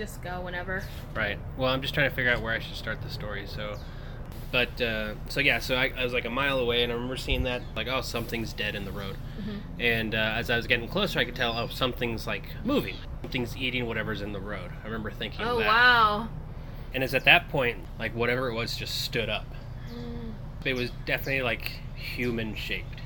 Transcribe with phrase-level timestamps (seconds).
[0.00, 0.82] just go whenever.
[1.14, 1.38] Right.
[1.58, 3.44] Well, I'm just trying to figure out where I should start the story.
[3.46, 3.76] So,
[4.50, 7.18] but uh, so yeah, so I, I was like a mile away, and I remember
[7.18, 9.16] seeing that like, oh, something's dead in the road.
[9.78, 12.96] And uh, as I was getting closer, I could tell, oh, something's like moving.
[13.20, 14.70] Something's eating whatever's in the road.
[14.82, 15.66] I remember thinking Oh that.
[15.66, 16.28] wow.
[16.94, 19.46] And it's at that point, like whatever it was, just stood up.
[20.64, 23.00] It was definitely like human shaped.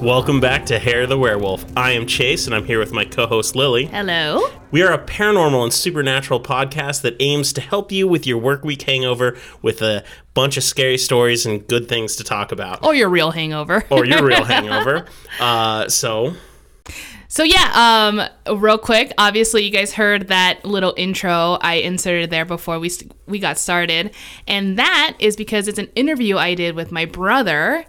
[0.00, 1.64] Welcome back to Hair the Werewolf.
[1.74, 3.86] I am Chase, and I'm here with my co host Lily.
[3.86, 4.46] Hello.
[4.70, 8.62] We are a paranormal and supernatural podcast that aims to help you with your work
[8.62, 12.84] week hangover with a bunch of scary stories and good things to talk about.
[12.84, 13.84] Or your real hangover.
[13.88, 15.06] Or your real hangover.
[15.40, 16.34] Uh, so,
[17.28, 19.12] So yeah, um, real quick.
[19.16, 22.90] Obviously, you guys heard that little intro I inserted there before we
[23.26, 24.14] we got started,
[24.46, 27.86] and that is because it's an interview I did with my brother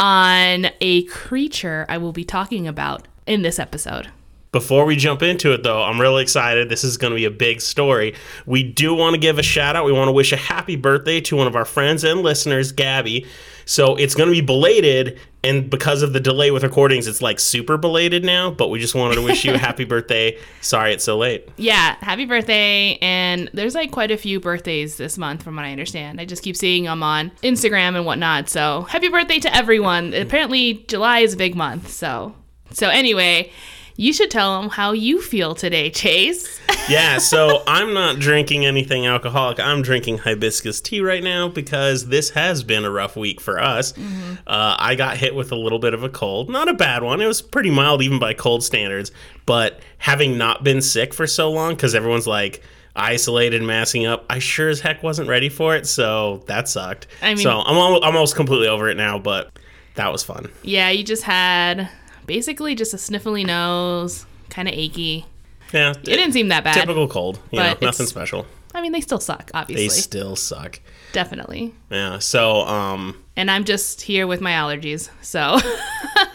[0.00, 4.08] on a creature I will be talking about in this episode.
[4.50, 6.68] Before we jump into it, though, I'm really excited.
[6.68, 8.14] This is going to be a big story.
[8.46, 9.84] We do want to give a shout out.
[9.84, 13.26] We want to wish a happy birthday to one of our friends and listeners, Gabby.
[13.64, 17.40] So it's going to be belated, and because of the delay with recordings, it's like
[17.40, 18.50] super belated now.
[18.50, 20.38] But we just wanted to wish you a happy birthday.
[20.60, 21.48] Sorry it's so late.
[21.56, 22.98] Yeah, happy birthday!
[23.00, 26.20] And there's like quite a few birthdays this month, from what I understand.
[26.20, 28.48] I just keep seeing them on Instagram and whatnot.
[28.48, 30.14] So happy birthday to everyone!
[30.14, 31.88] Apparently, July is a big month.
[31.90, 32.34] So,
[32.72, 33.52] so anyway,
[34.00, 36.58] you should tell them how you feel today, Chase.
[36.88, 39.60] Yeah, so I'm not drinking anything alcoholic.
[39.60, 43.96] I'm drinking hibiscus tea right now because this has been a rough week for us.
[43.96, 46.48] Uh, I got hit with a little bit of a cold.
[46.50, 47.20] Not a bad one.
[47.20, 49.12] It was pretty mild, even by cold standards.
[49.46, 52.60] But having not been sick for so long, because everyone's like,
[52.96, 54.24] isolated, massing up.
[54.28, 57.06] I sure as heck wasn't ready for it, so that sucked.
[57.22, 59.50] I mean- so I'm almost completely over it now, but
[59.94, 60.48] that was fun.
[60.62, 61.88] yeah, you just had
[62.30, 65.26] basically just a sniffly nose, kind of achy.
[65.72, 66.74] Yeah, It didn't seem that bad.
[66.74, 67.40] typical cold.
[67.50, 68.46] You know, nothing special.
[68.72, 69.88] I mean, they still suck, obviously.
[69.88, 70.78] They still suck.
[71.12, 71.74] Definitely.
[71.90, 72.20] Yeah.
[72.20, 75.10] So, um, and I'm just here with my allergies.
[75.22, 75.58] So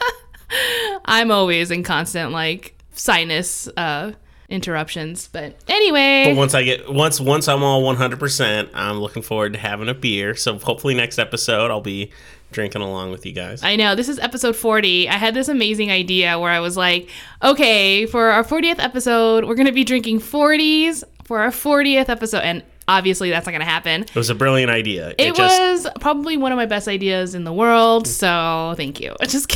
[1.06, 4.12] I'm always in constant like sinus uh
[4.50, 5.30] interruptions.
[5.32, 9.60] But anyway, But once I get once once I'm all 100%, I'm looking forward to
[9.60, 10.36] having a beer.
[10.36, 12.12] So hopefully next episode I'll be
[12.52, 13.64] drinking along with you guys.
[13.64, 15.10] I know this is episode 40.
[15.10, 17.10] I had this amazing idea where I was like,
[17.44, 22.42] okay, for our 40th episode, we're going to be drinking 40s for our 40th episode
[22.42, 24.04] and obviously that's not going to happen.
[24.04, 25.10] it was a brilliant idea.
[25.10, 29.00] It, It just was probably one of my best ideas in the world, so thank
[29.00, 29.16] you.
[29.20, 29.50] I just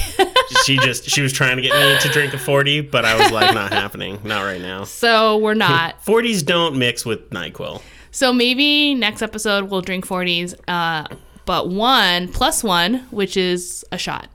[0.66, 3.32] she just she was trying to get me to drink a 40, but I was
[3.32, 4.20] like not happening.
[4.24, 4.84] Not right now.
[4.84, 7.82] so we're not 40s don't mix with NyQuil.
[8.12, 11.06] So maybe next episode we'll drink 40s, uh,
[11.46, 14.28] but one plus one, which is a shot.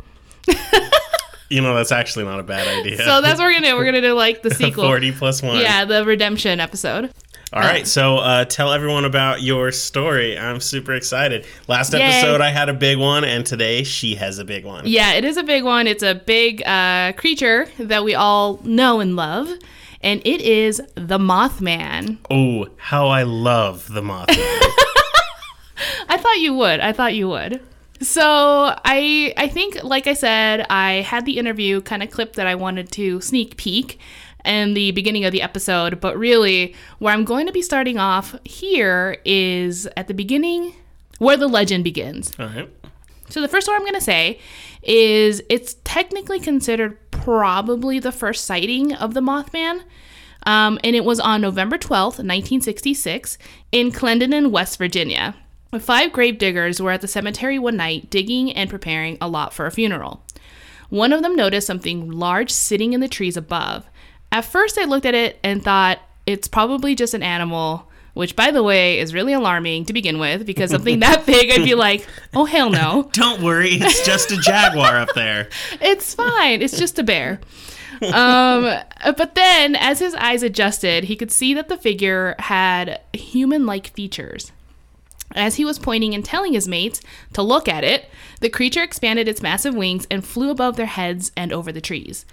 [1.51, 2.97] You know that's actually not a bad idea.
[2.97, 3.77] So that's what we're gonna do.
[3.77, 4.85] We're gonna do like the sequel.
[4.85, 5.61] 40 plus 1.
[5.61, 7.13] Yeah, the redemption episode.
[7.55, 10.37] All right, so uh, tell everyone about your story.
[10.37, 11.47] I'm super excited.
[11.69, 12.03] Last Yay.
[12.03, 14.87] episode I had a big one, and today she has a big one.
[14.89, 15.87] Yeah, it is a big one.
[15.87, 19.49] It's a big uh, creature that we all know and love,
[20.01, 22.19] and it is the Mothman.
[22.29, 24.27] Oh, how I love the moth.
[26.09, 26.81] I thought you would.
[26.81, 27.61] I thought you would.
[28.01, 32.49] So I I think like I said, I had the interview kind of clip that
[32.49, 34.01] I wanted to sneak peek
[34.45, 38.35] in the beginning of the episode, but really where I'm going to be starting off
[38.45, 40.75] here is at the beginning
[41.19, 42.33] where the legend begins.
[42.39, 42.71] All right.
[43.29, 44.39] So the first one I'm going to say
[44.83, 49.83] is it's technically considered probably the first sighting of the Mothman.
[50.47, 53.39] Um, and it was on November 12th, 1966,
[53.73, 55.35] in Clendenin, West Virginia.
[55.79, 59.67] Five grave diggers were at the cemetery one night digging and preparing a lot for
[59.67, 60.23] a funeral.
[60.91, 63.89] One of them noticed something large sitting in the trees above.
[64.35, 68.51] At first, I looked at it and thought it's probably just an animal, which, by
[68.51, 72.05] the way, is really alarming to begin with because something that big, I'd be like,
[72.35, 73.09] oh, hell no.
[73.13, 75.49] Don't worry, it's just a jaguar up there.
[75.81, 76.63] It's fine.
[76.63, 77.41] It's just a bear.
[78.03, 78.65] Um,
[79.05, 83.95] but then, as his eyes adjusted, he could see that the figure had human like
[83.95, 84.51] features.
[85.37, 87.01] As he was pointing and telling his mates
[87.35, 88.11] to look at it,
[88.41, 92.27] the creature expanded its massive wings and flew above their heads and over the trees,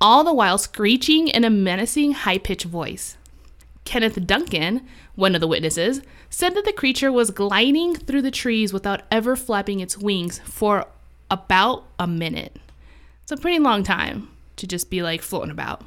[0.00, 3.16] all the while screeching in a menacing, high pitched voice.
[3.84, 8.72] Kenneth Duncan, one of the witnesses, said that the creature was gliding through the trees
[8.72, 10.86] without ever flapping its wings for
[11.30, 12.56] about a minute.
[13.22, 15.82] It's a pretty long time to just be like floating about.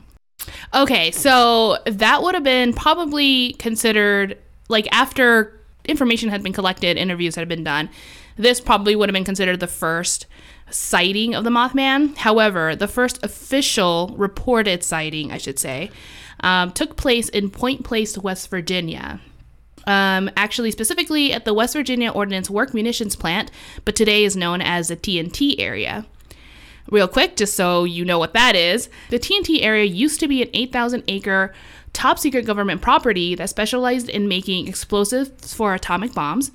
[0.73, 4.37] Okay, so that would have been probably considered
[4.67, 7.89] like after information had been collected, interviews had been done.
[8.35, 10.25] This probably would have been considered the first
[10.69, 12.15] sighting of the Mothman.
[12.17, 15.91] However, the first official reported sighting, I should say,
[16.39, 19.19] um, took place in Point Pleasant, West Virginia.
[19.85, 23.51] Um, actually, specifically at the West Virginia Ordnance Work Munitions Plant,
[23.85, 26.05] but today is known as the TNT area.
[26.89, 30.41] Real quick, just so you know what that is, the TNT area used to be
[30.41, 31.53] an 8,000 acre
[31.93, 36.51] top secret government property that specialized in making explosives for atomic bombs.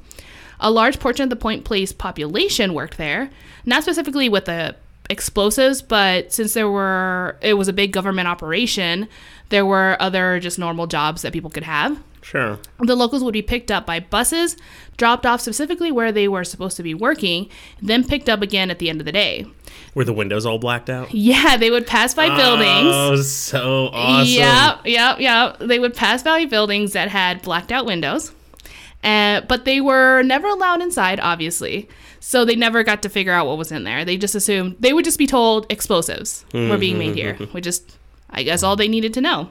[0.60, 3.30] A large portion of the Point Pleasant population worked there,
[3.64, 4.74] not specifically with the
[5.10, 9.08] explosives, but since there were it was a big government operation,
[9.48, 12.00] there were other just normal jobs that people could have.
[12.20, 12.58] Sure.
[12.80, 14.56] The locals would be picked up by buses,
[14.98, 17.48] dropped off specifically where they were supposed to be working,
[17.80, 19.46] then picked up again at the end of the day.
[19.94, 21.14] Were the windows all blacked out?
[21.14, 22.94] Yeah, they would pass by buildings.
[22.94, 24.28] Oh, so awesome.
[24.30, 25.58] Yep, yep, yep.
[25.58, 28.32] They would pass by buildings that had blacked out windows.
[29.04, 31.88] Uh, but they were never allowed inside, obviously.
[32.20, 34.04] So they never got to figure out what was in there.
[34.04, 37.82] They just assumed, they would just be told explosives were being made here, which is,
[38.28, 39.50] I guess, all they needed to know.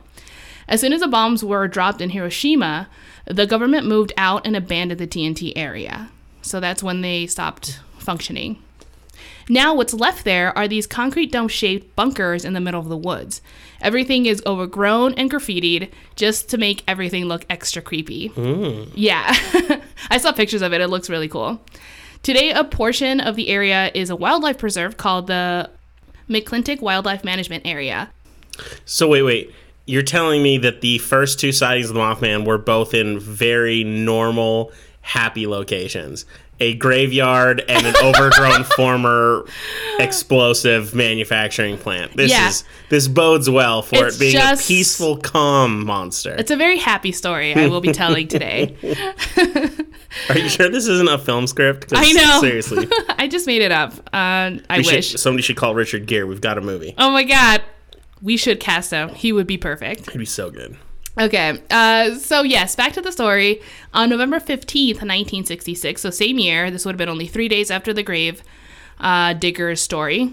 [0.67, 2.89] As soon as the bombs were dropped in Hiroshima,
[3.25, 6.09] the government moved out and abandoned the TNT area.
[6.41, 8.61] So that's when they stopped functioning.
[9.49, 12.97] Now, what's left there are these concrete dome shaped bunkers in the middle of the
[12.97, 13.41] woods.
[13.81, 18.29] Everything is overgrown and graffitied just to make everything look extra creepy.
[18.29, 18.91] Mm.
[18.93, 19.33] Yeah.
[20.09, 20.81] I saw pictures of it.
[20.81, 21.61] It looks really cool.
[22.23, 25.69] Today, a portion of the area is a wildlife preserve called the
[26.29, 28.09] McClintic Wildlife Management Area.
[28.85, 29.53] So wait, wait.
[29.85, 33.85] You're telling me that the first two sightings of the Mothman were both in very
[33.85, 36.25] normal, happy locations.
[36.59, 39.45] A graveyard and an overgrown former
[39.99, 42.15] explosive manufacturing plant.
[42.17, 42.47] This Yeah.
[42.49, 46.33] is this bodes well for It's it being just- a peaceful, calm monster.
[46.37, 48.75] It's a very happy story I will be telling today.
[50.29, 51.91] Are you sure this isn't a film script?
[51.95, 52.39] I know.
[52.41, 52.87] Seriously.
[53.09, 53.93] I just made it up.
[54.13, 55.11] Uh, I We should- wish.
[55.19, 56.23] somebody should call Richard Gere.
[56.23, 56.95] We've got a movie.
[56.97, 57.61] Oh my god.
[58.21, 59.09] We should cast him.
[59.09, 60.09] He would be perfect.
[60.11, 60.75] He'd be so good.
[61.19, 63.59] Okay, uh, so yes, back to the story.
[63.93, 67.91] On November 15th, 1966, so same year, this would have been only three days after
[67.91, 68.43] the grave
[68.99, 70.31] uh, digger's story,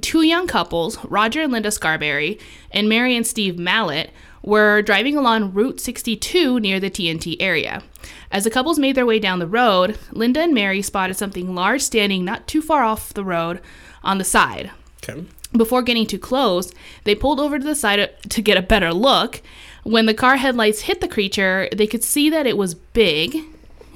[0.00, 2.38] two young couples, Roger and Linda Scarberry,
[2.70, 4.10] and Mary and Steve Mallette,
[4.42, 7.82] were driving along Route 62 near the TNT area.
[8.30, 11.80] As the couples made their way down the road, Linda and Mary spotted something large
[11.80, 13.60] standing not too far off the road
[14.04, 14.70] on the side.
[15.02, 15.24] Okay.
[15.52, 16.72] Before getting too close,
[17.04, 19.40] they pulled over to the side to get a better look.
[19.86, 23.36] When the car headlights hit the creature, they could see that it was big.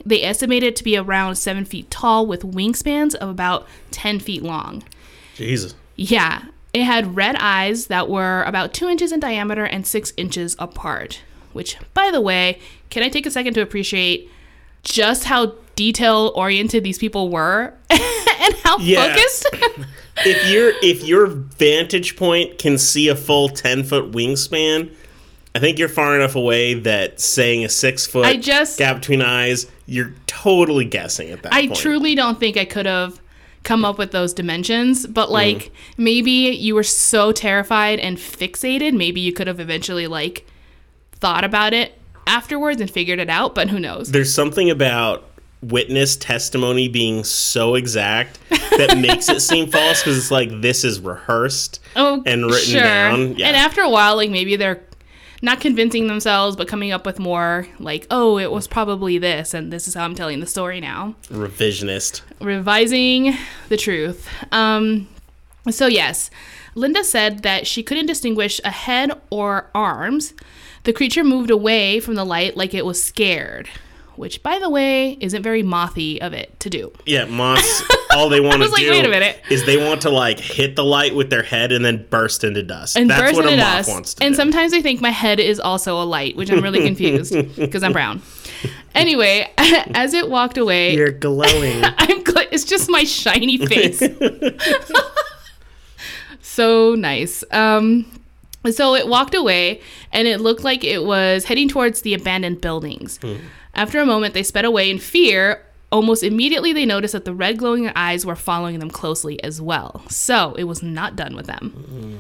[0.06, 4.42] They estimated it to be around seven feet tall with wingspans of about 10 feet
[4.42, 4.84] long.
[5.34, 5.75] Jesus.
[5.96, 10.54] Yeah, it had red eyes that were about two inches in diameter and six inches
[10.60, 11.22] apart.
[11.52, 12.60] Which, by the way,
[12.90, 14.31] can I take a second to appreciate
[14.84, 19.08] just how detail oriented these people were and how Yeah.
[19.12, 19.46] focused?
[20.25, 24.94] if your if your vantage point can see a full ten foot wingspan,
[25.55, 29.20] I think you're far enough away that saying a six foot I just- gap between
[29.23, 31.76] eyes, you're totally guessing at that I point.
[31.79, 33.20] truly don't think I could have
[33.64, 39.20] come up with those dimensions, but like maybe you were so terrified and fixated, maybe
[39.20, 40.47] you could have eventually like
[41.12, 44.12] thought about it afterwards and figured it out, but who knows?
[44.12, 45.25] There's something about
[45.62, 48.38] witness testimony being so exact
[48.79, 53.36] that makes it seem false because it's like this is rehearsed Oh, and written down.
[53.36, 53.48] Yeah.
[53.48, 54.82] And after a while, like maybe they're
[55.43, 59.73] not convincing themselves, but coming up with more like, oh, it was probably this, and
[59.73, 61.15] this is how I'm telling the story now.
[61.29, 62.23] Revisionist.
[62.41, 63.35] revising
[63.69, 64.29] the truth.
[64.53, 65.09] Um,
[65.70, 66.31] so, yes,
[66.75, 70.35] Linda said that she couldn't distinguish a head or arms.
[70.85, 73.69] The creature moved away from the light like it was scared,
[74.20, 76.93] which, by the way, isn't very mothy of it to do.
[77.06, 77.82] Yeah, moths.
[78.15, 79.41] all they want to was like, do wait a minute.
[79.50, 82.62] is they want to like hit the light with their head and then burst into
[82.62, 82.96] dust.
[82.96, 83.89] And That's burst what a into moth dust.
[83.89, 84.36] wants to and do.
[84.36, 87.93] sometimes I think my head is also a light, which I'm really confused because I'm
[87.93, 88.20] brown.
[88.94, 91.82] Anyway, as it walked away, You're glowing.
[91.82, 94.03] I'm gl- it's just my shiny face.
[96.43, 97.43] so nice.
[97.53, 98.20] Um,
[98.70, 99.81] so it walked away,
[100.12, 103.19] and it looked like it was heading towards the abandoned buildings.
[103.74, 105.65] After a moment, they sped away in fear.
[105.93, 110.03] Almost immediately, they noticed that the red glowing eyes were following them closely as well.
[110.08, 112.19] So it was not done with them.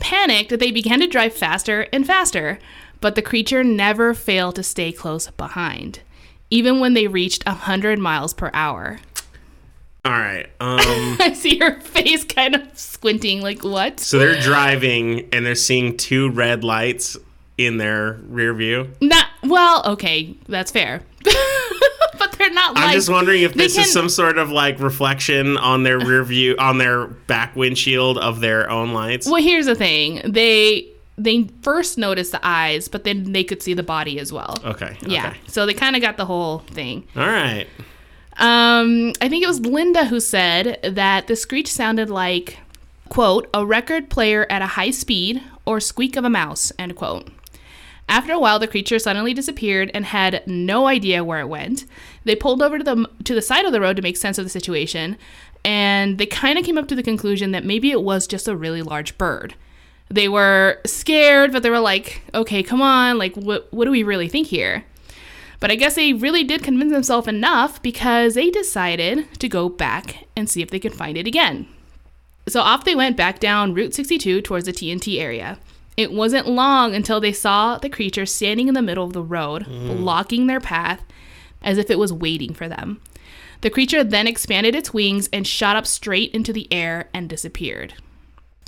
[0.00, 2.58] Panicked, they began to drive faster and faster,
[3.00, 6.00] but the creature never failed to stay close behind,
[6.50, 9.00] even when they reached 100 miles per hour.
[10.04, 10.46] All right.
[10.60, 10.78] Um,
[11.20, 14.00] I see her face kind of squinting, like, what?
[14.00, 17.16] so they're driving and they're seeing two red lights
[17.58, 18.90] in their rear view.
[19.00, 21.02] Not, well, okay, that's fair.
[22.18, 25.82] but they're not I'm just wondering if this is some sort of like reflection on
[25.82, 29.26] their rear view, on their back windshield of their own lights.
[29.26, 30.22] Well, here's the thing.
[30.24, 30.88] They
[31.18, 34.56] they first noticed the eyes, but then they could see the body as well.
[34.64, 34.96] Okay.
[35.02, 35.28] Yeah.
[35.28, 35.38] okay.
[35.48, 37.06] So they kind of got the whole thing.
[37.16, 37.66] All right.
[38.36, 42.58] Um, I think it was Linda who said that the screech sounded like,
[43.08, 47.28] quote, a record player at a high speed or squeak of a mouse, end quote.
[48.08, 51.84] After a while, the creature suddenly disappeared and had no idea where it went.
[52.24, 54.44] They pulled over to the to the side of the road to make sense of
[54.44, 55.18] the situation,
[55.64, 58.56] and they kind of came up to the conclusion that maybe it was just a
[58.56, 59.54] really large bird.
[60.08, 64.02] They were scared, but they were like, "Okay, come on, like what what do we
[64.02, 64.84] really think here?"
[65.60, 70.26] But I guess they really did convince themselves enough because they decided to go back
[70.36, 71.66] and see if they could find it again.
[72.46, 75.58] So off they went back down Route 62 towards the TNT area.
[75.98, 79.64] It wasn't long until they saw the creature standing in the middle of the road,
[79.64, 79.96] mm.
[79.96, 81.02] blocking their path
[81.60, 83.00] as if it was waiting for them.
[83.62, 87.94] The creature then expanded its wings and shot up straight into the air and disappeared.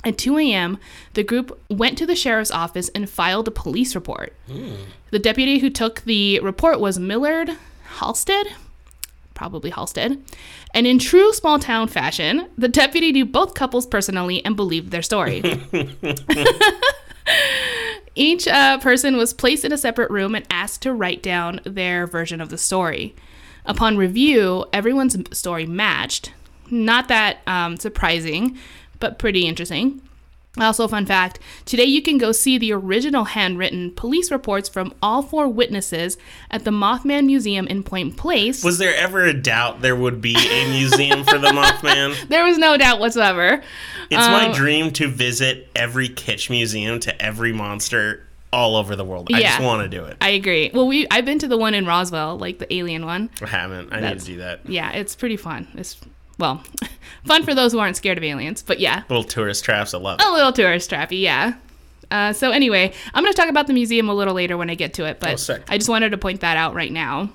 [0.03, 0.77] At 2 a.m.,
[1.13, 4.35] the group went to the sheriff's office and filed a police report.
[4.47, 4.73] Hmm.
[5.11, 7.57] The deputy who took the report was Millard
[7.99, 8.47] Halstead,
[9.35, 10.21] probably Halstead.
[10.73, 15.01] And in true small town fashion, the deputy knew both couples personally and believed their
[15.01, 15.41] story.
[18.15, 22.05] Each uh, person was placed in a separate room and asked to write down their
[22.05, 23.15] version of the story.
[23.65, 26.33] Upon review, everyone's story matched.
[26.69, 28.57] Not that um, surprising,
[28.99, 30.01] but pretty interesting.
[30.59, 35.21] Also, fun fact today you can go see the original handwritten police reports from all
[35.21, 36.17] four witnesses
[36.49, 38.65] at the Mothman Museum in Point Pleasant.
[38.65, 42.27] Was there ever a doubt there would be a museum for the Mothman?
[42.27, 43.63] there was no doubt whatsoever.
[44.09, 49.05] It's my Um, dream to visit every kitsch museum to every monster all over the
[49.05, 49.29] world.
[49.33, 50.17] I just want to do it.
[50.19, 50.69] I agree.
[50.73, 53.29] Well, we I've been to the one in Roswell, like the alien one.
[53.41, 53.93] I haven't.
[53.93, 54.67] I need That's- to do that.
[54.67, 55.69] Yeah, it's pretty fun.
[55.75, 55.95] It's
[56.41, 56.61] well,
[57.25, 59.93] fun for those who aren't scared of aliens, but yeah, Little tourist traps.
[59.93, 60.25] I love it.
[60.25, 61.53] a little tourist trappy, yeah.
[62.09, 64.75] Uh, so anyway, I'm going to talk about the museum a little later when I
[64.75, 65.63] get to it, Oh, but sick.
[65.69, 67.29] I just wanted to point that out right now.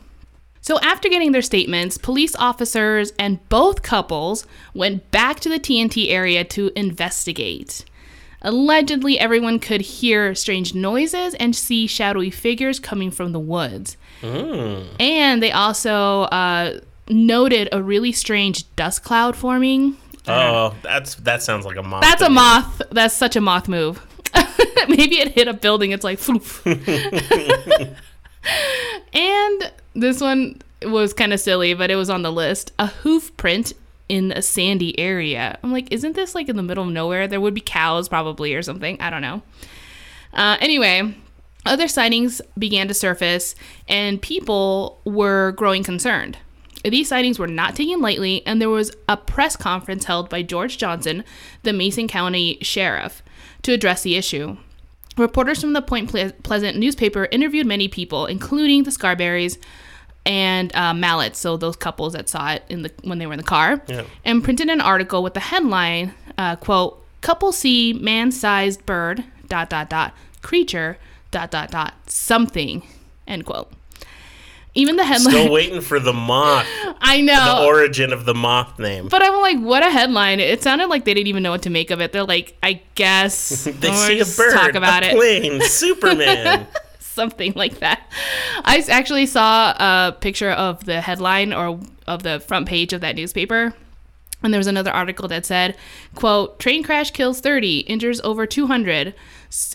[0.60, 6.10] So after getting their statements, police officers and both couples went back to the TNT
[6.10, 7.84] area to investigate.
[8.42, 13.96] Allegedly, everyone could hear strange noises and see shadowy figures coming from the woods.
[14.22, 19.96] And they also uh, noted a really strange dust cloud forming.
[20.28, 22.02] Oh, that's that sounds like a moth.
[22.02, 22.34] That's a me.
[22.34, 22.82] moth.
[22.90, 24.04] That's such a moth move.
[24.88, 25.92] Maybe it hit a building.
[25.92, 26.20] It's like,
[29.12, 32.72] and this one was kind of silly, but it was on the list.
[32.78, 33.72] A hoof print
[34.08, 35.58] in a sandy area.
[35.62, 37.26] I'm like, isn't this like in the middle of nowhere?
[37.26, 39.00] There would be cows probably or something.
[39.00, 39.42] I don't know.
[40.32, 41.14] Uh, anyway,
[41.64, 43.54] other sightings began to surface,
[43.88, 46.38] and people were growing concerned.
[46.84, 50.78] These sightings were not taken lightly, and there was a press conference held by George
[50.78, 51.24] Johnson,
[51.62, 53.22] the Mason County Sheriff,
[53.62, 54.56] to address the issue.
[55.16, 59.58] Reporters from the Point Ple- Pleasant newspaper interviewed many people, including the Scarberries
[60.24, 63.38] and uh, Mallettes, so those couples that saw it in the when they were in
[63.38, 64.02] the car, Yeah.
[64.24, 69.88] and printed an article with the headline, uh, "quote Couple see man-sized bird dot dot
[69.88, 70.98] dot creature
[71.30, 72.82] dot dot dot something,"
[73.26, 73.72] end quote.
[74.76, 76.66] Even the headline, Still waiting for the moth,
[77.00, 79.08] I know the origin of the moth name.
[79.08, 80.38] but I'm like, what a headline!
[80.38, 82.12] It sounded like they didn't even know what to make of it.
[82.12, 85.16] They're like, I guess They see a bird, talk about a it.
[85.16, 86.66] plane, Superman.
[87.00, 88.02] something like that.
[88.64, 93.16] I actually saw a picture of the headline or of the front page of that
[93.16, 93.72] newspaper.
[94.42, 95.76] And there was another article that said,
[96.14, 99.14] quote, train crash kills 30, injures over 200, s-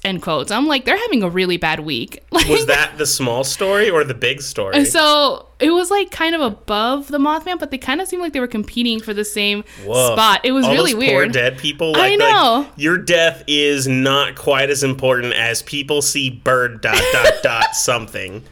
[0.04, 0.52] end quotes.
[0.52, 2.24] I'm like, they're having a really bad week.
[2.32, 4.86] Like, Was that the small story or the big story?
[4.86, 8.34] so it was like kind of above the Mothman, but they kind of seemed like
[8.34, 10.14] they were competing for the same Woof.
[10.14, 10.42] spot.
[10.44, 11.32] It was All really those Poor weird.
[11.34, 11.94] dead people.
[11.96, 12.66] I know.
[12.68, 17.76] Like, your death is not quite as important as people see bird dot dot dot
[17.76, 18.44] something.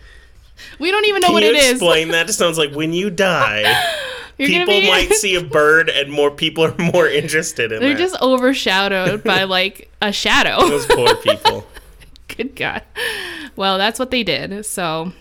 [0.78, 1.72] We don't even know Can what it is.
[1.72, 2.30] explain that?
[2.30, 3.64] It sounds like when you die,
[4.40, 7.80] You're people be- might see a bird, and more people are more interested in it.
[7.82, 8.00] They're that.
[8.00, 10.68] just overshadowed by like a shadow.
[10.68, 11.68] Those poor people.
[12.30, 12.84] Good God.
[13.56, 14.66] Well, that's what they did.
[14.66, 15.12] So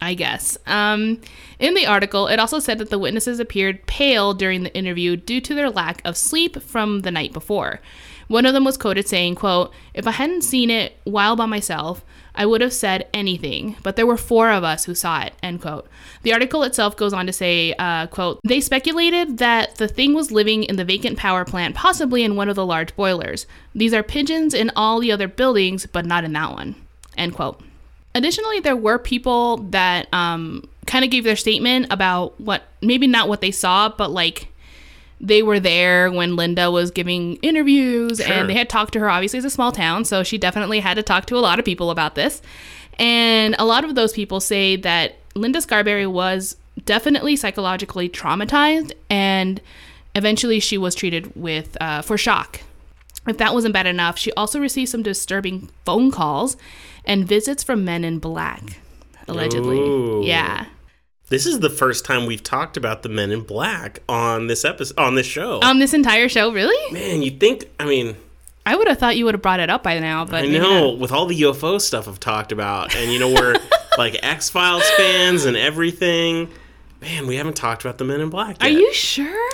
[0.00, 0.58] I guess.
[0.66, 1.20] Um,
[1.58, 5.40] in the article, it also said that the witnesses appeared pale during the interview due
[5.40, 7.80] to their lack of sleep from the night before.
[8.28, 12.04] One of them was quoted saying, quote, If I hadn't seen it while by myself,
[12.38, 15.60] I would have said anything, but there were four of us who saw it, end
[15.60, 15.88] quote.
[16.22, 20.30] The article itself goes on to say, uh, quote, They speculated that the thing was
[20.30, 23.46] living in the vacant power plant, possibly in one of the large boilers.
[23.74, 26.76] These are pigeons in all the other buildings, but not in that one,
[27.16, 27.60] end quote.
[28.14, 33.28] Additionally, there were people that um, kind of gave their statement about what maybe not
[33.28, 34.46] what they saw, but like
[35.20, 38.32] they were there when Linda was giving interviews Sure.
[38.32, 39.10] and they had talked to her.
[39.10, 41.64] Obviously, it's a small town, so she definitely had to talk to a lot of
[41.64, 42.40] people about this.
[42.98, 49.60] And a lot of those people say that Linda Scarberry was definitely psychologically traumatized and
[50.14, 52.60] eventually she was treated with uh, for shock.
[53.26, 56.56] If that wasn't bad enough, she also received some disturbing phone calls
[57.04, 58.80] and visits from men in black,
[59.26, 59.78] allegedly.
[59.78, 60.22] Ooh.
[60.24, 60.66] Yeah.
[61.30, 64.98] This is the first time we've talked about the Men in Black on this episode
[64.98, 65.60] on this show.
[65.62, 66.92] On this entire show, really?
[66.92, 67.66] Man, you think?
[67.78, 68.16] I mean,
[68.64, 70.90] I would have thought you would have brought it up by now, but I know
[70.92, 73.56] with all the UFO stuff I've talked about, and you know we're
[73.98, 76.48] like X Files fans and everything.
[77.02, 78.56] Man, we haven't talked about the Men in Black.
[78.62, 79.50] Are you sure?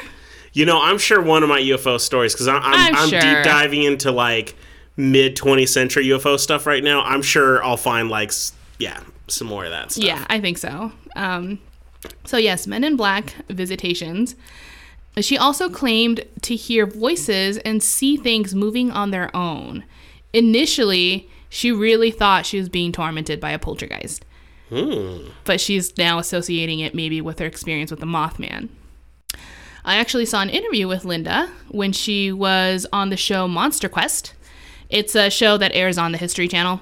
[0.52, 3.20] You know, I'm sure one of my UFO stories because I'm, I'm, I'm I'm sure.
[3.20, 4.54] deep diving into like
[4.96, 7.02] mid 20th century UFO stuff right now.
[7.02, 8.30] I'm sure I'll find like
[8.78, 10.04] yeah some more of that stuff.
[10.04, 10.92] Yeah, I think so.
[11.14, 11.58] Um,
[12.24, 14.36] so yes, Men in Black visitations.
[15.20, 19.84] She also claimed to hear voices and see things moving on their own.
[20.32, 24.24] Initially, she really thought she was being tormented by a poltergeist.
[25.44, 28.70] But she's now associating it maybe with her experience with the Mothman.
[29.84, 34.34] I actually saw an interview with Linda when she was on the show Monster Quest.
[34.88, 36.80] It's a show that airs on the History Channel.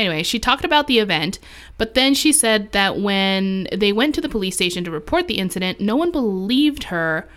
[0.00, 1.38] Anyway, she talked about the event,
[1.76, 5.36] but then she said that when they went to the police station to report the
[5.36, 7.28] incident, no one believed her.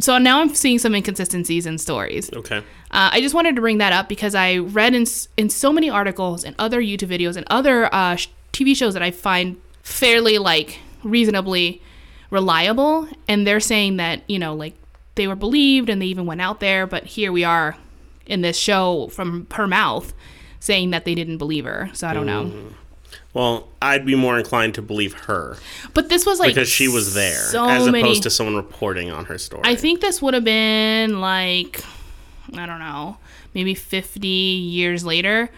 [0.00, 2.28] So now I'm seeing some inconsistencies in stories.
[2.32, 2.58] Okay.
[2.90, 5.06] Uh, I just wanted to bring that up because I read in,
[5.36, 9.02] in so many articles and other YouTube videos and other uh, sh- TV shows that
[9.02, 11.80] I find fairly like reasonably
[12.30, 14.74] reliable, and they're saying that you know like
[15.14, 17.76] they were believed and they even went out there, but here we are
[18.26, 20.12] in this show from her mouth
[20.60, 21.90] saying that they didn't believe her.
[21.92, 22.52] So I don't know.
[23.34, 25.56] Well, I'd be more inclined to believe her
[25.94, 29.10] But this was like because she was there, so as many- opposed to someone reporting
[29.10, 29.62] on her story.
[29.64, 31.82] I think this would have been like
[32.56, 33.18] I don't know,
[33.54, 35.50] maybe 50 years later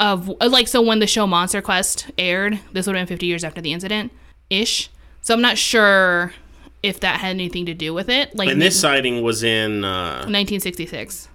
[0.00, 3.44] of like so when the show Monster Quest aired, this would have been 50 years
[3.44, 4.12] after the incident
[4.50, 4.90] ish.
[5.20, 6.32] So I'm not sure
[6.82, 8.34] if that had anything to do with it.
[8.34, 9.84] Like and this sighting was in.
[9.84, 11.28] Uh, 1966.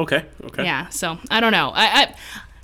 [0.00, 0.24] Okay.
[0.44, 0.64] Okay.
[0.64, 1.70] Yeah, so I don't know.
[1.74, 2.14] I, I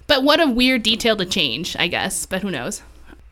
[0.07, 2.83] but what a weird detail to change, I guess, but who knows.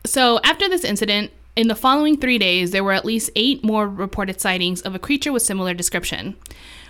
[0.05, 3.87] So after this incident, in the following three days, there were at least eight more
[3.87, 6.35] reported sightings of a creature with similar description.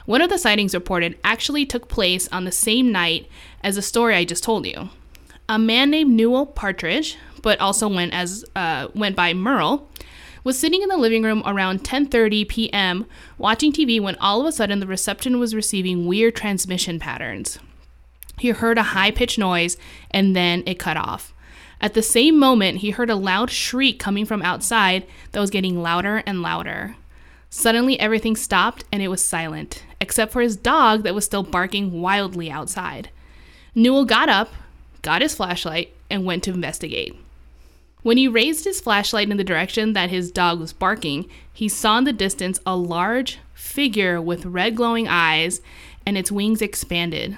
[0.06, 3.28] One of the sightings reported actually took place on the same night
[3.62, 4.90] as the story I just told you.
[5.48, 9.88] A man named Newell Partridge, but also went as uh, went by Merle,
[10.46, 13.06] was sitting in the living room around 10:30 p.m.
[13.38, 17.58] watching TV when all of a sudden the reception was receiving weird transmission patterns.
[18.38, 19.76] He heard a high pitched noise
[20.12, 21.34] and then it cut off.
[21.82, 25.82] At the same moment, he heard a loud shriek coming from outside that was getting
[25.82, 26.96] louder and louder.
[27.50, 32.02] Suddenly, everything stopped and it was silent, except for his dog that was still barking
[32.02, 33.10] wildly outside.
[33.74, 34.54] Newell got up,
[35.02, 37.16] got his flashlight, and went to investigate.
[38.06, 41.98] When he raised his flashlight in the direction that his dog was barking, he saw
[41.98, 45.60] in the distance a large figure with red glowing eyes
[46.06, 47.36] and its wings expanded.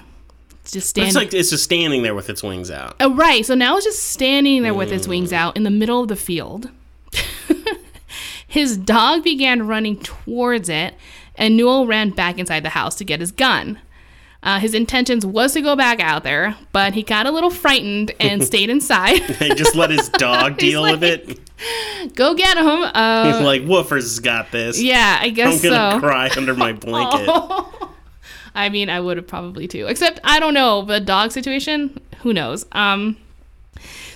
[0.60, 1.08] It's just standing.
[1.08, 2.96] It's like it's just standing there with its wings out.
[3.00, 3.46] Oh, right.
[3.46, 5.12] So now it's just standing there with its hmm.
[5.12, 6.68] wings out in the middle of the field.
[8.46, 10.92] his dog began running towards it,
[11.36, 13.78] and Newell ran back inside the house to get his gun.
[14.42, 18.12] Uh, his intentions was to go back out there, but he got a little frightened
[18.20, 19.20] and stayed inside.
[19.38, 21.40] He just let his dog deal with it.
[22.14, 22.64] go get him.
[22.66, 24.80] Uh, He's like, Woofer's got this.
[24.80, 26.00] yeah, I guess I'm gonna so.
[26.00, 27.28] cry under my blanket.
[28.54, 29.86] I mean, I would have probably too.
[29.86, 32.00] Except I don't know the dog situation.
[32.22, 32.64] Who knows?
[32.72, 33.16] Um.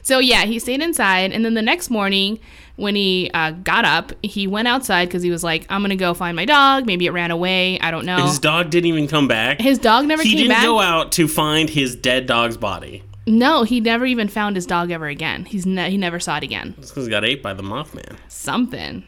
[0.02, 2.38] So yeah, he stayed inside, and then the next morning,
[2.76, 6.14] when he uh, got up, he went outside because he was like, "I'm gonna go
[6.14, 6.86] find my dog.
[6.86, 7.78] Maybe it ran away.
[7.80, 9.60] I don't know." His dog didn't even come back.
[9.60, 10.38] His dog never came back.
[10.38, 10.64] he came didn't back.
[10.66, 13.02] go out to find his dead dog's body.
[13.26, 15.44] No, he never even found his dog ever again.
[15.44, 16.74] He's ne- he never saw it again.
[16.78, 18.16] It's because he got ate by the Mothman.
[18.28, 19.04] Something.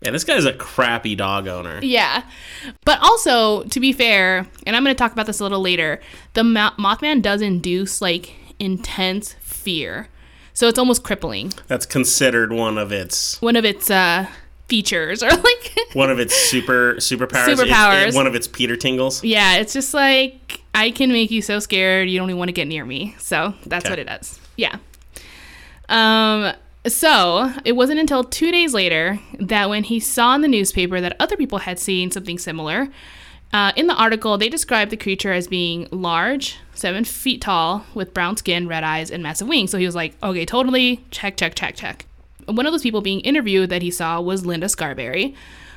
[0.00, 1.78] Yeah, this guy's a crappy dog owner.
[1.80, 2.24] Yeah.
[2.84, 6.00] But also, to be fair, and I'm going to talk about this a little later,
[6.34, 10.08] the Mothman does induce like intense fear.
[10.54, 11.52] So it's almost crippling.
[11.66, 14.26] That's considered one of its One of its uh,
[14.68, 17.54] features, or like, one of its super superpowers.
[17.56, 18.08] Superpowers.
[18.08, 19.22] it- one of its Peter tingles.
[19.24, 22.52] yeah, it's just like, I can make you so scared you don't even want to
[22.52, 23.14] get near me.
[23.18, 23.92] So that's Okay.
[23.92, 24.38] what it does.
[24.56, 24.76] Yeah.
[25.88, 26.52] Um,
[26.86, 31.16] so it wasn't until two days later that when he saw in the newspaper that
[31.20, 32.88] other people had seen something similar,
[33.52, 38.14] uh, in the article they described the creature as being large, seven feet tall, with
[38.14, 39.70] brown skin, red eyes, and massive wings.
[39.70, 42.06] So he was like, okay, totally, check, check, check, check.
[42.46, 45.34] One of those people being interviewed that he saw was Linda Scarberry,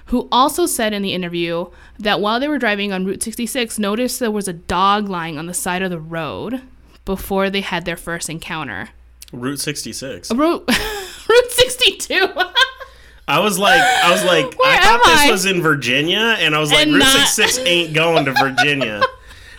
[0.07, 1.67] who also said in the interview
[1.99, 5.45] that while they were driving on Route 66, noticed there was a dog lying on
[5.47, 6.61] the side of the road
[7.05, 8.89] before they had their first encounter.
[9.31, 10.31] Route 66.
[10.33, 10.63] Route
[11.29, 12.29] Route 62.
[13.27, 15.31] I was like, I was like, Where I thought this I?
[15.31, 19.01] was in Virginia, and I was like, And Route not- 66 ain't going to Virginia.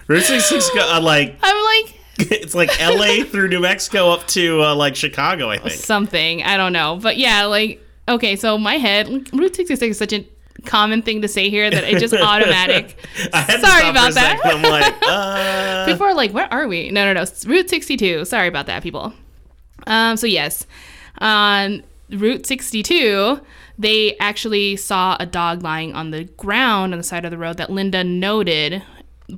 [0.09, 4.63] Route 66, go, uh, like, I'm like it's like LA through New Mexico up to
[4.63, 5.75] uh, like Chicago, I think.
[5.75, 6.43] something.
[6.43, 6.97] I don't know.
[6.97, 10.27] But yeah, like okay, so my head Route 66 is such a
[10.65, 12.97] common thing to say here that it just automatic.
[13.17, 14.41] Sorry about that.
[14.43, 14.51] second.
[14.51, 16.91] I'm like, uh, People are like, where are we?
[16.91, 17.27] No, no, no.
[17.47, 18.25] Route 62.
[18.25, 19.13] Sorry about that, people.
[19.87, 20.67] Um, so yes,
[21.19, 23.41] on Route 62,
[23.79, 27.59] they actually saw a dog lying on the ground on the side of the road
[27.59, 28.83] that Linda noted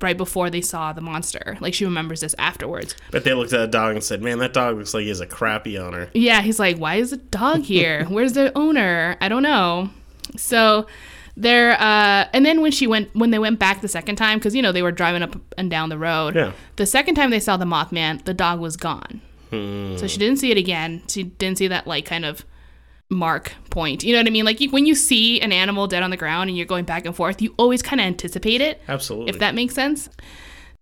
[0.01, 1.57] right before they saw the monster.
[1.61, 2.95] Like she remembers this afterwards.
[3.11, 5.21] but they looked at the dog and said, "Man, that dog looks like he has
[5.21, 8.05] a crappy owner." Yeah, he's like, why is the dog here?
[8.09, 9.17] Where's the owner?
[9.21, 9.91] I don't know.
[10.37, 10.87] So
[11.37, 14.55] there, uh, and then when she went, when they went back the second time, because
[14.55, 16.35] you know they were driving up and down the road.
[16.35, 16.53] Yeah.
[16.77, 19.23] The second time they saw the Mothman, the dog was gone.
[19.51, 21.03] So she didn't see it again.
[21.09, 22.45] She didn't see that like kind of
[23.11, 24.05] mark point.
[24.05, 24.45] You know what I mean?
[24.45, 27.07] Like you, when you see an animal dead on the ground and you're going back
[27.07, 29.31] and forth, you always kind of anticipate it Absolutely.
[29.31, 30.09] if that makes sense.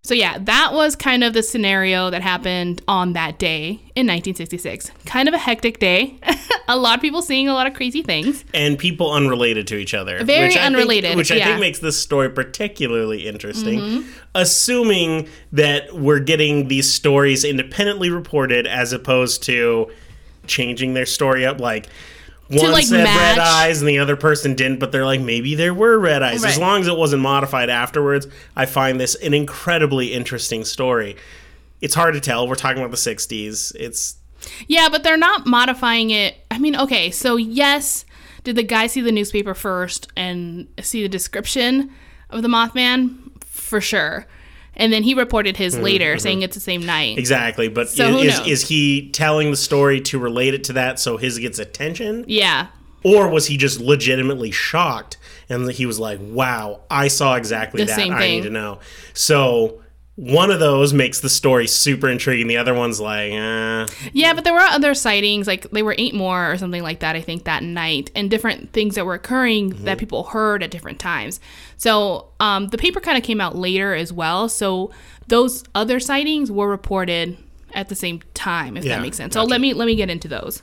[0.03, 4.93] So yeah, that was kind of the scenario that happened on that day in 1966.
[5.05, 6.21] Kind of a hectic day.
[6.69, 8.45] a lot of people seeing a lot of crazy things.
[8.55, 10.23] and people unrelated to each other.
[10.23, 11.43] Very which I think- unrelated, which I yeah.
[11.43, 11.51] Mm-hmm.
[11.55, 14.05] think makes this story particularly interesting.
[14.37, 19.91] Assuming that we're getting these stories independently reported as opposed to
[20.47, 21.89] changing their story up like
[22.48, 25.74] one like, said red eyes and the other person didn't, but they're like maybe there
[25.74, 26.44] were red eyes.
[26.44, 31.16] As long as it wasn't modified afterwards, I find this an incredibly interesting story.
[31.80, 32.46] It's hard to tell.
[32.48, 33.74] We're talking about the '60s.
[33.74, 34.16] It's
[34.66, 36.37] Yeah, but they're not modifying it.
[36.50, 38.04] I mean, okay, so yes,
[38.44, 41.90] did the guy see the newspaper first and see the description
[42.30, 43.18] of the Mothman?
[43.44, 44.26] For sure.
[44.77, 46.23] And then he reported his hmm, later, hmm, hmm.
[46.23, 47.19] saying it's the same night.
[47.19, 47.69] exactly.
[47.69, 51.39] But So is, is he telling the story to relate it to that so his
[51.39, 52.25] gets attention?
[52.29, 52.69] Yeah.
[53.03, 55.17] Or was he just legitimately shocked
[55.49, 58.11] and he was like, wow, I saw exactly The that.
[58.11, 58.81] I need to know.
[59.12, 59.81] So
[60.16, 62.46] one of those makes the story super intriguing.
[62.46, 63.87] The other one's like, eh.
[64.14, 67.16] Yeah, but there were other sightings, like there were eight more or something like that,
[67.16, 69.85] I think, that night, and different things that were occurring Mm-hmm.
[69.85, 71.38] that people heard at different times.
[71.76, 74.48] So um, the paper kind of came out later as well.
[74.48, 74.90] So
[75.29, 77.37] those other sightings were reported
[77.74, 79.35] at the same time, if Yeah, that makes sense.
[79.35, 79.50] So gotcha.
[79.50, 80.62] let me let me get into those.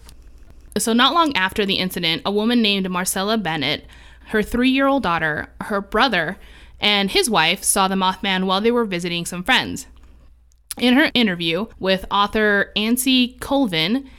[0.80, 3.86] So not long after the incident, a woman named Marcella Bennett,
[4.30, 6.38] her three-year-old daughter, her brother,
[6.84, 9.88] and his wife saw the Mothman while they were visiting some friends.
[10.78, 14.10] In her interview with author Andy Colvin,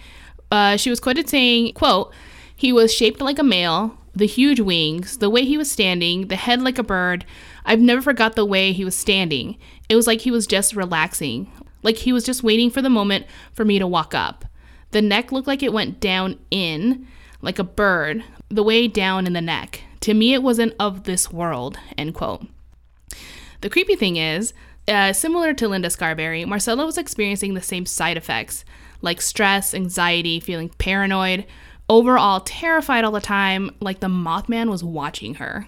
[0.51, 2.13] uh, she was quoted saying, quote,
[2.57, 6.37] he was shaped like a male, the huge wings, the way he was standing, the
[6.37, 7.27] head like a bird.
[7.67, 9.59] I've never forgot the way he was standing.
[9.89, 11.51] It was like he was just relaxing,
[11.83, 14.47] like he was just waiting for the moment for me to walk up.
[14.93, 17.07] The neck looked like it went down in,
[17.43, 19.83] like a bird, the way down in the neck.
[20.01, 22.47] To me, it wasn't of this world, end quote.
[23.65, 24.53] The creepy thing is,
[24.89, 28.63] uh, similar to Linda Scarberry, Marcella was experiencing the same side effects
[29.01, 31.47] like stress, anxiety, feeling paranoid,
[31.89, 35.67] overall terrified all the time, like the Mothman was watching her.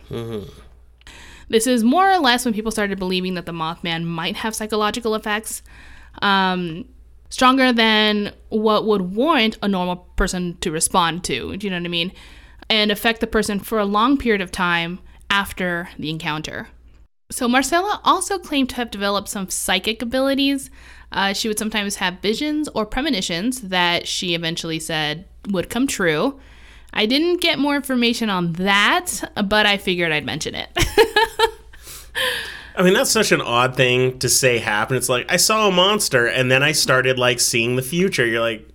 [1.48, 5.14] This is more or less when people started believing that the Mothman might have psychological
[5.14, 5.62] effects.
[6.20, 6.85] Um,
[7.30, 11.56] stronger than what would warrant a normal person to respond to.
[11.56, 12.12] Do you know what I mean?
[12.68, 14.98] And affect the person for a long period of time
[15.30, 16.68] after the encounter.
[17.31, 20.71] So, Marcella also claimed to have developed some psychic abilities.
[21.11, 26.39] Uh, she would sometimes have visions or premonitions that she eventually said would come true.
[26.93, 30.71] I didn't get more information on that, but I figured I'd mention it.
[32.77, 34.97] I mean, that's such an odd thing to say happen.
[34.97, 38.27] It's like, I saw a monster and then I started like seeing the future.
[38.27, 38.69] You're like,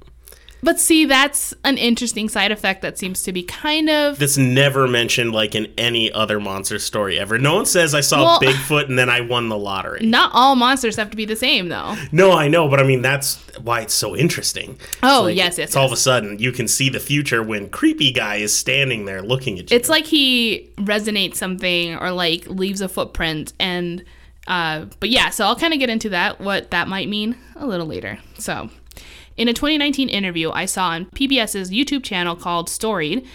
[0.63, 4.87] but see, that's an interesting side effect that seems to be kind of that's never
[4.87, 7.37] mentioned like in any other monster story ever.
[7.37, 10.05] No one says I saw Well- Bigfoot and then I won the lottery.
[10.05, 11.95] not all monsters have to be the same, though.
[12.11, 14.77] No, I know, but I mean that's why it's so interesting.
[15.03, 17.69] Oh, Like, yes, yes, It's all of a sudden you can see the future when
[17.69, 19.77] creepy guy is standing there looking at you.
[19.77, 24.03] It's like he resonates something or like leaves a footprint and
[24.47, 27.65] uh but yeah, so I'll kind of get into that what that might mean a
[27.67, 28.17] little later.
[28.39, 28.69] So,
[29.37, 33.25] in a 2019 interview I saw on PBS's YouTube channel called Storied,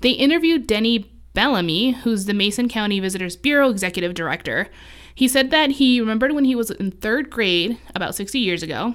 [0.00, 4.68] they interviewed Denny Bellamy, who's the Mason County Visitors Bureau executive director.
[5.14, 8.94] He said that he remembered when he was in 3rd grade about 60 years ago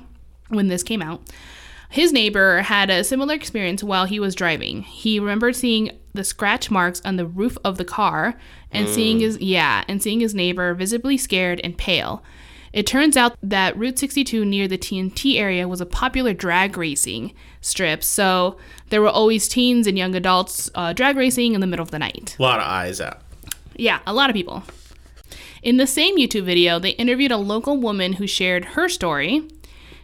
[0.49, 1.21] when this came out.
[1.89, 4.83] His neighbor had a similar experience while he was driving.
[4.83, 8.35] He remembered seeing the scratch marks on the roof of the car
[8.71, 9.21] and seeing mm.
[9.21, 12.23] his yeah, and seeing his neighbor visibly scared and pale.
[12.71, 17.33] It turns out that Route 62 near the TNT area was a popular drag racing
[17.61, 18.57] strip, so
[18.89, 21.99] there were always teens and young adults uh, drag racing in the middle of the
[21.99, 22.35] night.
[22.37, 23.21] A lot of eyes out.
[23.75, 24.63] Yeah, a lot of people.
[25.63, 29.47] In the same YouTube video, they interviewed a local woman who shared her story.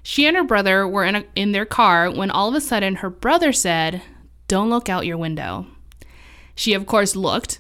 [0.04, 2.96] She and her brother were in, a, in their car when all of a sudden
[2.96, 4.02] her brother said,
[4.48, 5.68] Don't look out your window.
[6.56, 7.60] She, of course, looked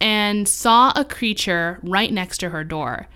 [0.00, 3.08] and saw a creature right next to her door.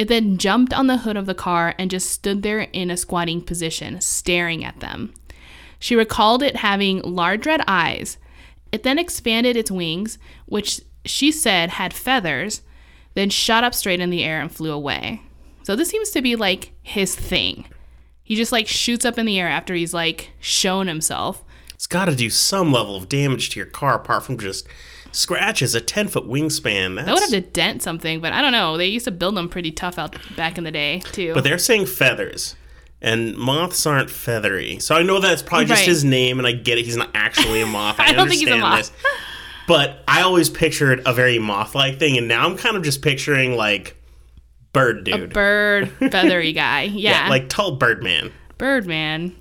[0.00, 2.96] It then jumped on the hood of the car and just stood there in a
[2.96, 5.12] squatting position, staring at them.
[5.78, 8.16] She recalled it having large red eyes.
[8.72, 12.62] It then expanded its wings, which she said had feathers,
[13.12, 15.20] then shot up straight in the air and flew away.
[15.64, 17.66] So this seems to be like his thing.
[18.22, 21.44] He just like shoots up in the air after he's like shown himself.
[21.74, 24.66] It's got to do some level of damage to your car apart from just
[25.12, 25.74] scratches.
[25.74, 26.96] A 10 foot wingspan.
[26.96, 28.76] That's, I would have to dent something, but I don't know.
[28.76, 31.34] They used to build them pretty tough out back in the day too.
[31.34, 32.56] But they're saying feathers.
[33.02, 34.78] And moths aren't feathery.
[34.78, 35.88] So I know that's probably just Right.
[35.88, 36.84] his name, and I get it.
[36.84, 37.96] He's not actually a moth.
[37.98, 38.78] I, I don't think he's a understand moth.
[39.02, 39.12] this.
[39.66, 43.00] But I always pictured a very moth like thing, and now I'm kind of just
[43.00, 43.96] picturing like
[44.74, 45.22] bird dude.
[45.22, 46.82] A Bird, feathery guy.
[46.82, 47.28] Yeah.
[47.30, 48.32] like tall Birdman.
[48.58, 49.34] Birdman.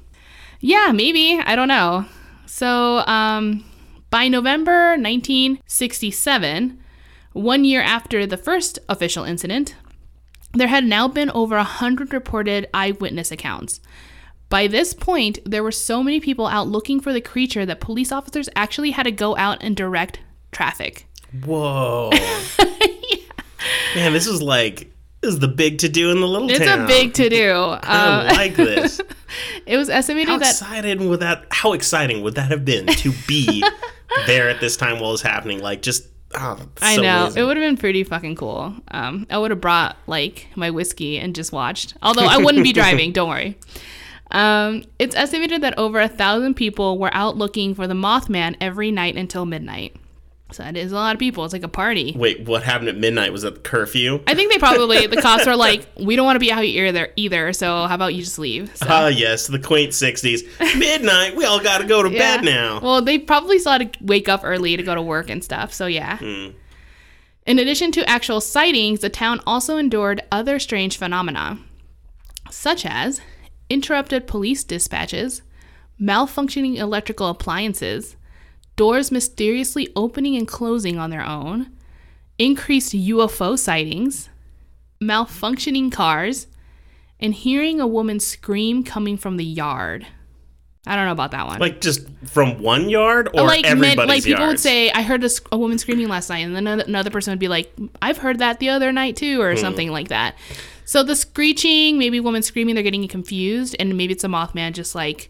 [0.62, 1.40] Yeah, maybe.
[1.44, 2.06] I don't know.
[2.46, 3.66] So, um,
[4.10, 6.80] by November 1967,
[7.34, 9.76] one year after the first official incident,
[10.54, 13.80] there had now been over 100 reported eyewitness accounts.
[14.50, 18.12] By this point, there were so many people out looking for the creature that police
[18.12, 21.06] officers actually had to go out and direct traffic.
[21.46, 22.10] Whoa.
[22.60, 23.18] yeah.
[23.94, 24.92] Man, this is like
[25.22, 26.82] this is the big to do in the little It's town.
[26.82, 27.52] It's a big to do.
[27.84, 29.00] I Uh, like this.
[29.68, 31.46] it was estimated How that excited would that?
[31.52, 33.64] How exciting would that have been to be
[34.28, 35.60] there at this time while it's happening?
[35.62, 37.42] Like just, oh, it's I so know amazing.
[37.44, 38.76] it would have been pretty fucking cool.
[38.90, 41.96] Um, I would have brought like my whiskey and just watched.
[42.02, 43.12] Although I wouldn't be driving.
[43.12, 43.58] Don't worry.
[44.32, 48.92] Um, it's estimated that over a thousand people were out looking for the Mothman every
[48.92, 49.96] night until midnight.
[50.52, 51.46] So that is a lot of people.
[51.46, 52.14] It's like a party.
[52.16, 53.32] Wait, what happened at midnight?
[53.32, 54.24] Was that curfew?
[54.26, 56.88] I think they probably the cops were like, we don't want to be out here
[56.88, 57.10] either.
[57.16, 57.54] Either.
[57.54, 58.76] So how about you just leave?
[58.76, 60.42] So, Ah, yes, the quaint '60s.
[60.80, 61.36] Midnight.
[61.36, 62.38] We all got to go to yeah.
[62.38, 62.80] bed now.
[62.80, 65.72] Well, they probably still had to wake up early to go to work and stuff.
[65.72, 66.18] So yeah.
[66.20, 71.60] In addition to actual sightings, the town also endured other strange phenomena,
[72.52, 73.22] such as
[73.70, 75.42] interrupted police dispatches,
[76.00, 78.16] malfunctioning electrical appliances,
[78.80, 81.70] doors mysteriously opening and closing on their own,
[82.38, 84.30] increased UFO sightings,
[85.04, 86.48] malfunctioning cars,
[87.20, 90.08] and hearing a woman scream coming from the yard.
[90.88, 91.60] I don't know about that one.
[91.60, 95.30] Like just from one yard or like everybody's like people would say i heard a,
[95.52, 98.60] a woman screaming last night and then another, person would be like i've heard that
[98.60, 99.42] the other night too Hmm.
[99.42, 100.36] or something like that.
[100.86, 104.96] So the screeching maybe women screaming they're getting confused and maybe it's a mothman just
[104.96, 105.30] like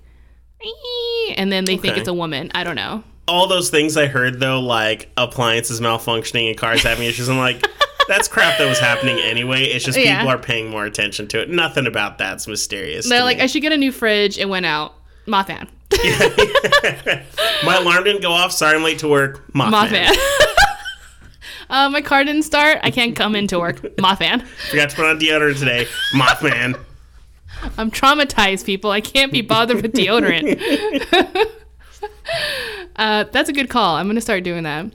[1.36, 2.52] and then they think it's a woman.
[2.54, 7.08] I don't know all those things I heard though, like appliances malfunctioning and cars having
[7.08, 7.30] issues.
[7.30, 7.63] I'm like,
[8.08, 9.63] that's crap that was happening anyway.
[9.65, 10.18] It's just Yeah.
[10.18, 11.50] people are paying more attention to it.
[11.50, 13.08] Nothing about that's mysterious.
[13.08, 13.44] they're like me.
[13.44, 14.96] i should get a new fridge it went out
[15.28, 15.68] mothman
[17.63, 18.52] my alarm didn't go off.
[18.52, 19.46] Sorry, I'm late to work.
[19.54, 20.06] Mothman.
[20.08, 20.18] mothman
[21.70, 25.20] uh, my car didn't start i can't come into work mothman Forgot to put on
[25.20, 25.86] deodorant today.
[26.13, 26.80] Mothman.
[27.78, 28.89] I'm traumatized, people.
[28.92, 30.62] I can't be bothered with deodorant.
[32.96, 33.96] uh, that's a good call.
[33.96, 34.88] I'm going to start doing that.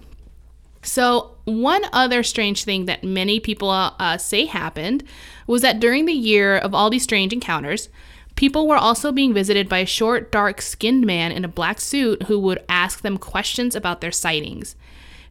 [0.83, 5.05] So, one other strange thing that many people uh, say happened
[5.47, 7.88] was that during the year of all these strange encounters,
[8.37, 12.25] people were also being visited by a short, dark skinned man in a black suit
[12.25, 14.77] who would ask them questions about their sightings.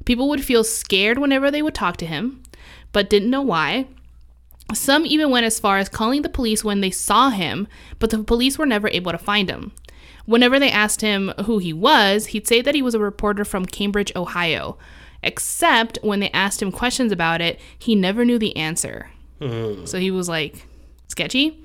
[0.06, 2.44] People would feel scared whenever they would talk to him,
[2.92, 3.88] but didn't know why.
[4.74, 7.68] Some even went as far as calling the police when they saw him,
[8.00, 9.72] but the police were never able to find him.
[10.26, 13.66] Whenever they asked him who he was, he'd say that he was a reporter from
[13.66, 14.78] Cambridge, Ohio.
[15.22, 19.10] Except when they asked him questions about it, he never knew the answer.
[19.86, 20.66] So he was like,
[21.10, 21.62] sketchy.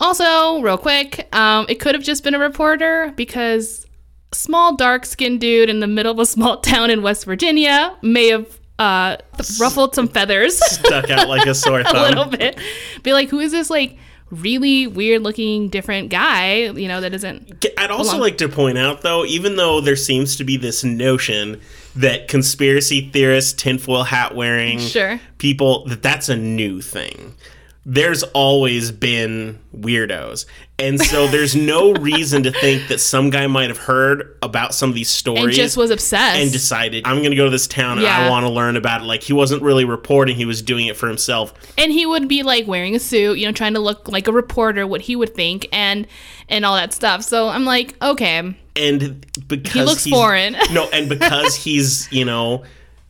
[0.00, 3.86] Also, real quick, um, it could have just been a reporter because
[4.32, 8.28] small dark skinned dude in the middle of a small town in West Virginia may
[8.28, 9.16] have uh,
[9.60, 11.96] ruffled some feathers Stuck out like a sore thumb.
[11.96, 12.58] a little bit.
[13.02, 13.96] Be like, who is this like
[14.30, 16.70] really weird looking different guy?
[16.70, 17.64] You know, that isn't.
[17.78, 18.20] I'd also on.
[18.20, 21.60] like to point out, though, even though there seems to be this notion
[21.96, 25.20] that conspiracy theorists, tinfoil hat wearing Sure.
[25.38, 27.34] people, that that's a new thing.
[27.86, 30.46] There's always been weirdos.
[30.78, 34.88] And so there's no reason to think that some guy might have heard about some
[34.88, 36.40] of these stories And just was obsessed.
[36.40, 39.02] and decided, I'm going to go to this town and I want to learn about
[39.02, 39.04] it.
[39.04, 41.52] Like he wasn't really reporting, he was doing it for himself.
[41.78, 44.32] and he would be like wearing a suit, you know, trying to look like a
[44.32, 46.06] reporter, what he would think, and
[46.48, 47.22] and all that stuff.
[47.22, 50.56] So I'm like, okay, And because He looks foreign.
[50.72, 52.64] no, and because he's, you know,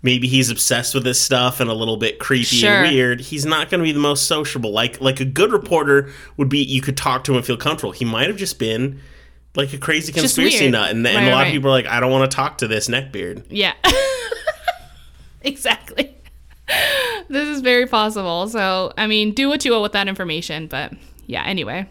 [0.04, 2.84] maybe he's obsessed with this stuff and a little bit creepy Sure.
[2.84, 3.20] and weird.
[3.20, 4.70] He's not going to be the most sociable.
[4.70, 6.58] Like like a good reporter would be.
[6.62, 7.90] You could talk to him and feel comfortable.
[7.92, 9.00] He might have just been
[9.56, 11.46] like a crazy conspiracy nut, and, and Right, a lot right.
[11.48, 13.44] of people are like, I don't want to talk to this neckbeard.
[13.50, 13.72] yeah,
[15.42, 16.14] exactly.
[17.28, 18.48] this is very possible.
[18.48, 20.92] So I mean, do what you will with that information, but
[21.26, 21.44] yeah.
[21.44, 21.86] Anyway.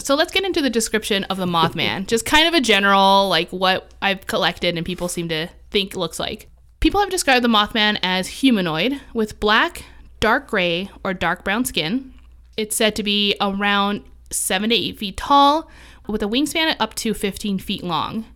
[0.00, 2.08] So let's get into the description of the Mothman.
[2.08, 6.18] Just kind of a general, like what I've collected and people seem to think looks
[6.18, 6.48] like.
[6.84, 9.86] People have described the Mothman as humanoid with black,
[10.20, 12.12] dark gray, or dark brown skin.
[12.58, 15.70] It's said to be around seven to eight feet tall,
[16.06, 18.26] with a wingspan up to 15 feet long.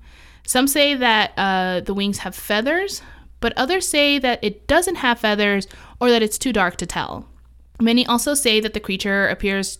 [0.47, 3.03] Some say that uh, the wings have feathers,
[3.41, 5.69] but others say that it doesn't have feathers
[6.01, 7.29] or that it's too dark to tell.
[7.79, 9.79] Many also say that the creature appears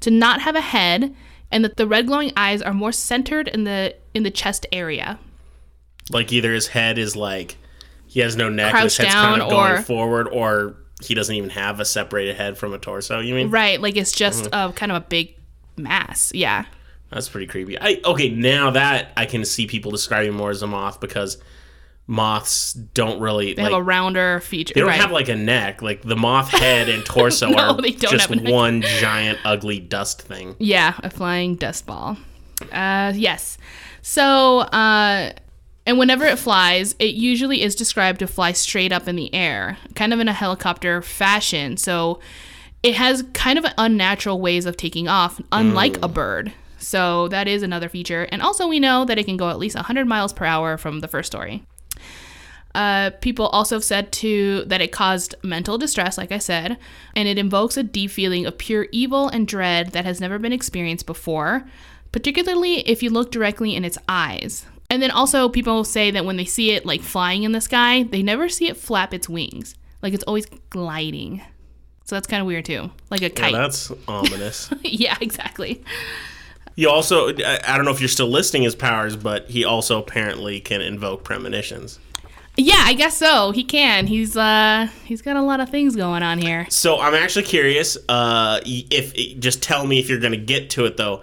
[0.00, 1.14] to not have a head
[1.50, 5.18] and that the red glowing eyes are more centered in the in the chest area.
[6.10, 7.56] Like either his head is like
[8.10, 11.34] he has no neck, Crouched his head's kind of going or- forward, or he doesn't
[11.34, 13.20] even have a separated head from a torso.
[13.20, 13.50] You mean?
[13.50, 15.34] Right, like it's just a kind of a big
[15.76, 16.32] mass.
[16.34, 16.64] Yeah.
[17.10, 17.78] That's pretty creepy.
[17.80, 21.38] I okay, now that I can see people describing more as a moth because
[22.06, 24.74] moths don't really They like have a rounder feature.
[24.74, 25.00] they don't right.
[25.00, 25.80] have like a neck.
[25.82, 28.52] Like the moth head and torso No, are they don't just have a neck.
[28.52, 30.56] one giant ugly dust thing.
[30.58, 32.16] Yeah, a flying dust ball.
[32.72, 33.58] Uh, yes.
[34.02, 35.32] So, uh,
[35.90, 39.76] and whenever it flies, it usually is described to fly straight up in the air,
[39.96, 41.76] kind of in a helicopter fashion.
[41.76, 42.20] So,
[42.84, 46.52] it has kind of unnatural ways of taking off, unlike a bird.
[46.78, 48.28] So, that is another feature.
[48.30, 51.00] And also, we know that it can go at least 100 miles per hour from
[51.00, 51.64] the first story.
[52.72, 56.78] Uh, people also have said to that it caused mental distress, like I said,
[57.16, 60.52] and it invokes a deep feeling of pure evil and dread that has never been
[60.52, 61.64] experienced before,
[62.12, 64.66] particularly if you look directly in its eyes.
[64.90, 68.02] And then also, people say that when they see it like flying in the sky,
[68.02, 69.76] they never see it flap its wings.
[70.02, 71.40] Like it's always gliding.
[72.04, 72.90] So that's kind of weird too.
[73.10, 73.52] Like a Yeah, kite.
[73.52, 74.68] that's ominous.
[74.82, 75.82] yeah, exactly.
[76.76, 79.98] He also I, I don't know if you're still listing his powers, but he also
[80.00, 81.98] apparently can invoke premonitions.
[82.56, 83.52] Yeah, I guess so.
[83.52, 84.06] He can.
[84.08, 86.66] He's uh he's got a lot of things going on here.
[86.68, 87.96] So I'm actually curious.
[88.08, 91.22] Uh, if just tell me if you're going to get to it though.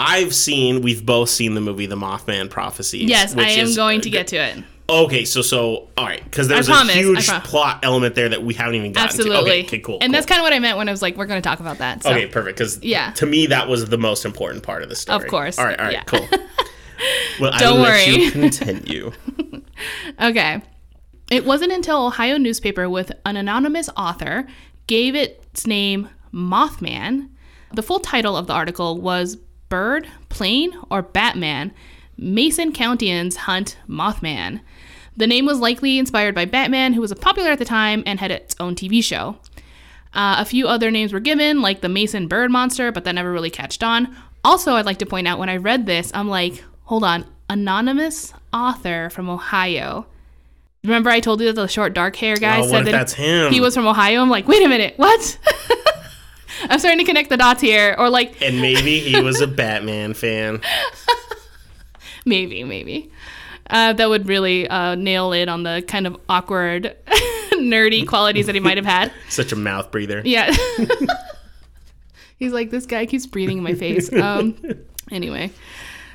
[0.00, 3.08] I've seen, we've both seen the movie The Mothman Prophecies.
[3.08, 4.64] Yes, I am is- going to get to it.
[4.88, 8.74] Okay, so so all right, because there's a huge plot element there that we haven't
[8.74, 9.14] even gotten to.
[9.22, 9.50] Absolutely.
[9.52, 9.98] Okay, okay, cool.
[10.00, 10.12] And cool.
[10.14, 11.78] that's kind of what I meant when I was like, we're going to talk about
[11.78, 12.02] that.
[12.02, 12.10] So.
[12.10, 12.58] okay, perfect.
[12.58, 13.12] Because Yeah.
[13.12, 15.22] to me that was the most important part of the story.
[15.22, 16.02] Of course, All right, all right, yeah.
[16.04, 16.26] cool.
[17.40, 18.04] Well, I Don't worry.
[18.06, 19.12] you continue.
[20.20, 20.60] Okay.
[21.30, 24.46] It wasn't until Ohio newspaper with an anonymous author
[24.88, 27.28] gave its name Mothman.
[27.72, 29.38] The full title of the article was
[29.70, 31.72] Bird, Plane, or Batman
[32.18, 34.60] Mason Countians Hunt Mothman.
[35.16, 38.30] The name was likely inspired by Batman, who was popular at the time and had
[38.30, 39.36] its own TV show.
[40.12, 43.32] Uh, a few other names were given, like the Mason Bird Monster, but that never
[43.32, 44.14] really catched on.
[44.44, 48.32] Also, I'd like to point out when I read this, I'm like, hold on, anonymous
[48.52, 50.06] author from Ohio.
[50.82, 53.52] Remember I told you that the short dark hair guy Oh, said that that's him?
[53.52, 54.20] he was from Ohio?
[54.20, 55.38] I'm like, wait a minute, what?
[56.68, 60.14] I'm starting to connect the dots here, or like and maybe he was a Batman
[60.14, 60.60] fan.
[62.24, 63.10] maybe, maybe.
[63.68, 66.96] Uh, that would really uh, nail it on the kind of awkward,
[67.52, 69.12] nerdy qualities that he might have had.
[69.28, 70.22] Such a mouth breather.
[70.24, 70.54] Yeah.
[72.36, 74.12] He's like, this guy keeps breathing in my face.
[74.12, 74.56] Um,
[75.12, 75.52] anyway,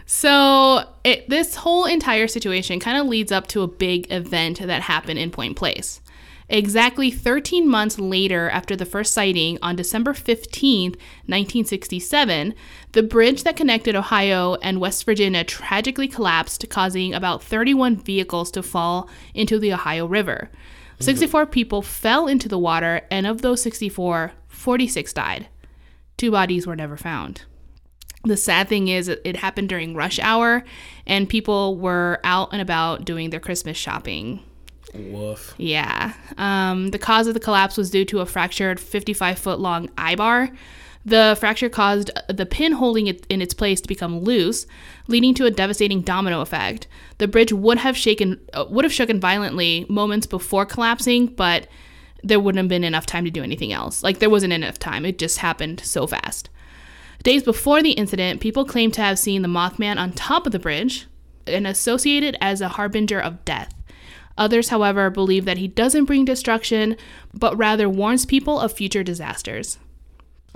[0.05, 4.81] so it, this whole entire situation kind of leads up to a big event that
[4.81, 6.01] happened in Point Pleasant.
[6.47, 12.53] Exactly 13 months later, after the first sighting on December 15, 1967,
[12.91, 18.61] the bridge that connected Ohio and West Virginia tragically collapsed, causing about 31 vehicles to
[18.61, 20.51] fall into the Ohio River.
[20.99, 25.47] 64 people fell into the water, and of those 64, 46 died.
[26.15, 27.41] Two bodies were never found.
[28.23, 30.63] The sad thing is, it happened during rush hour,
[31.05, 34.41] and people were out and about doing their Christmas shopping.
[34.95, 35.53] Woof.
[35.57, 36.13] Yeah.
[36.37, 40.15] Um, the cause of the collapse was due to a fractured 55 foot long eye
[40.15, 40.51] bar.
[41.05, 44.65] The fracture caused the pin holding it in its place to become loose,
[45.07, 46.87] leading to a devastating domino effect.
[47.19, 51.67] The bridge would have shaken, uh, would have shaken violently moments before collapsing, but
[52.23, 54.01] there wouldn't have been enough time to do anything else.
[54.01, 55.05] Like there wasn't enough time.
[55.05, 56.49] It just happened so fast.
[57.21, 60.59] Days before the incident, people claimed to have seen the Mothman on top of the
[60.59, 61.05] bridge
[61.45, 63.74] and associated as a harbinger of death.
[64.37, 66.97] Others, however, believe that he doesn't bring destruction,
[67.33, 69.77] but rather warns people of future disasters.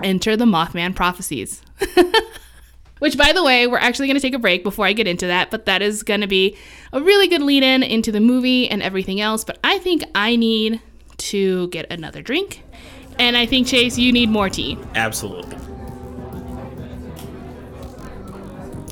[0.02, 1.62] Enter the Mothman prophecies.
[2.98, 5.26] Which, by the way, we're actually going to take a break before I get into
[5.26, 6.56] that, but that is going to be
[6.92, 9.42] a really good lead in into the movie and everything else.
[9.42, 10.82] But I think I need
[11.16, 12.62] to get another drink.
[13.18, 14.78] And I think, Chase, you need more tea.
[14.94, 15.56] Absolutely.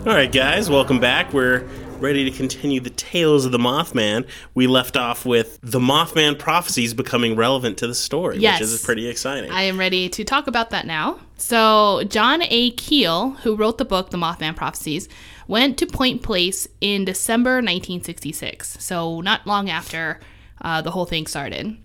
[0.06, 1.32] All right, guys, welcome back.
[1.34, 1.68] We're
[2.00, 4.26] ready to continue the tales of the Mothman.
[4.54, 8.60] We left off with the Mothman prophecies becoming relevant to the story, Yes.
[8.60, 9.50] which is pretty exciting.
[9.50, 11.18] I am ready to talk about that now.
[11.36, 12.70] So, John A.
[12.72, 15.08] Keel, who wrote the book The Mothman Prophecies,
[15.46, 18.76] went to Point Pleasant in December 1966.
[18.80, 20.20] So, not long after
[20.60, 21.76] uh, the whole thing started.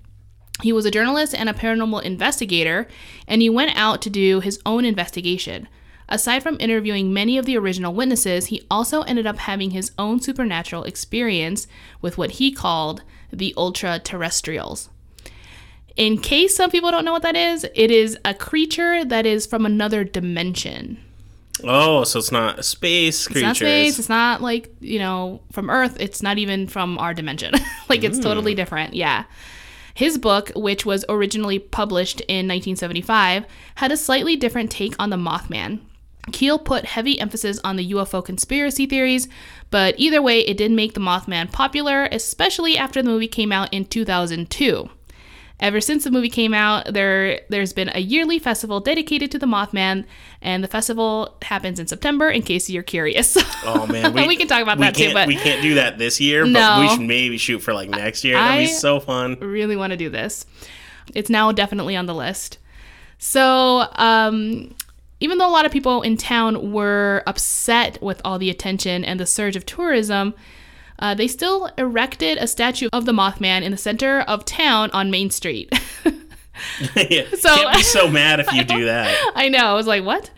[0.61, 2.87] He was a journalist and a paranormal investigator,
[3.27, 5.67] and he went out to do his own investigation.
[6.09, 10.19] Aside from interviewing many of the original witnesses, he also ended up having his own
[10.19, 11.67] supernatural experience
[12.01, 14.89] with what he called the ultra terrestrials.
[15.95, 19.45] In case some people don't know what that is, it is a creature that is
[19.45, 20.97] from another dimension.
[21.63, 25.69] oh, so it's not a space It's not space, it's not like, you know, from
[25.69, 27.53] Earth, it's not even from our dimension.
[27.89, 28.57] like it's totally mm.
[28.57, 28.95] different.
[28.95, 29.25] Yeah.
[29.93, 33.45] His book, which was originally published in 1975,
[33.75, 35.81] had a slightly different take on the Mothman.
[36.31, 39.27] Keel put heavy emphasis on the UFO conspiracy theories,
[39.69, 43.73] but either way, it did make the Mothman popular, especially after the movie came out
[43.73, 44.89] in 2002.
[45.59, 49.45] Ever since the movie came out, there there's been a yearly festival dedicated to the
[49.45, 50.05] Mothman,
[50.41, 52.29] and the festival happens in September.
[52.29, 55.13] In case you're curious, Oh man, we, can talk about that too.
[55.13, 56.81] But we can't do that this year, but No.
[56.81, 58.35] we should maybe shoot for like next year.
[58.35, 59.37] That'd be so fun.
[59.39, 60.45] really want to do this.
[61.13, 62.57] It's now definitely on the list.
[63.19, 64.73] So, um,
[65.23, 69.21] even though a lot of people in town were upset with all the attention and
[69.21, 70.33] the surge of tourism,
[70.99, 75.09] uh, they still erected a statue of the Mothman in the center of town on
[75.09, 75.71] Main Street.
[77.09, 77.23] yeah.
[77.39, 79.31] So- Can't be so mad if you do that.
[79.33, 79.65] I know.
[79.65, 80.29] I was like, what?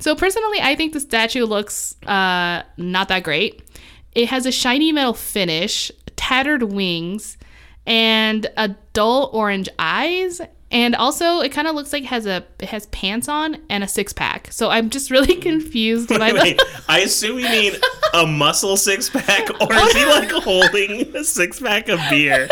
[0.00, 3.62] So personally, I think the statue looks uh, not that great.
[4.10, 7.38] It has a shiny metal finish, tattered wings,
[7.86, 10.40] and a dull orange eyes.
[10.72, 13.84] And also, it kind of looks like it has a it has pants on and
[13.84, 14.50] a six pack.
[14.50, 16.82] So I'm just really confused by Wait, the.
[16.88, 17.74] I assume you mean
[18.14, 22.48] a muscle six pack, or is he like holding a six pack of beer?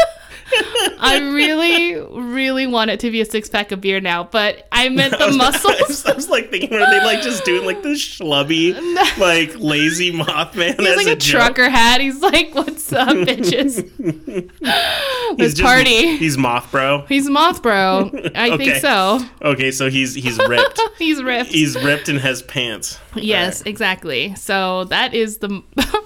[0.99, 4.89] I really, really want it to be a six pack of beer now, but I
[4.89, 5.89] meant the I was, I muscles.
[5.89, 8.75] was, I was, like thinking, were they like just doing like the schlubby,
[9.19, 12.01] like lazy Mothman He's like a, a, trucker hat.
[12.01, 13.85] He's like, "What's up, bitches?
[13.99, 17.05] He's Let's just- party." He's moth bro.
[17.09, 18.11] He's moth bro.
[18.35, 19.21] I think so.
[19.43, 20.81] Okay, so he's he's ripped.
[20.99, 21.51] He's ripped.
[21.51, 22.99] he's ripped and has pants.
[23.15, 24.35] yes, exactly.
[24.35, 25.49] So that is the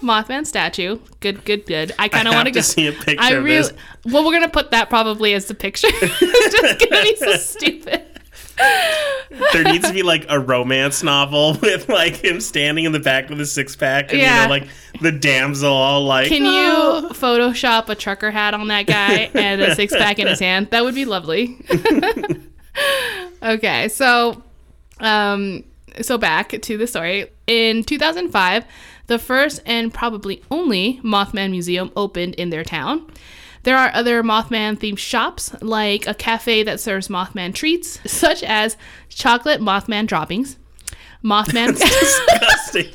[0.03, 0.99] Mothman statue.
[1.20, 1.93] Good, good, good.
[1.99, 2.61] I kind of want to go.
[2.61, 3.70] see a picture I of really.
[4.05, 5.89] Well, we're gonna put that probably as the picture.
[5.93, 8.03] it's just gonna be so stupid.
[9.53, 13.29] There needs to be like a romance novel with like him standing in the back
[13.29, 14.43] with a six pack and Yeah.
[14.43, 14.69] you know like
[15.01, 19.75] the damsel all like Can you Photoshop a trucker hat on that guy and a
[19.75, 20.69] six pack in his hand?
[20.71, 21.59] That would be lovely.
[23.43, 24.43] okay, so
[25.01, 25.65] um
[26.01, 27.31] so back to the story.
[27.47, 28.65] In 2005,
[29.07, 33.11] the first and probably only Mothman museum opened in their town.
[33.65, 38.77] There are other Mothman themed shops, like a cafe that serves Mothman treats, such as
[39.09, 40.59] chocolate Mothman droppings,
[41.25, 41.79] Mothman.
[41.79, 42.93] disgusting.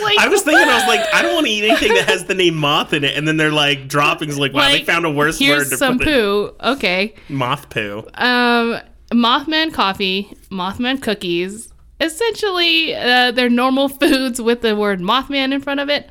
[0.00, 2.24] like, I was thinking, I was like, I don't want to eat anything that has
[2.24, 4.38] the name moth in it, and then they're like droppings.
[4.38, 6.10] Like, wow, they found a worse word Here's to some put it.
[6.12, 6.54] poo.
[6.60, 7.14] Okay.
[7.28, 8.06] Moth poo.
[8.14, 8.80] Um,
[9.12, 11.72] Mothman coffee, Mothman cookies.
[12.00, 16.10] Essentially, uh, they're normal foods with the word Mothman in front of it.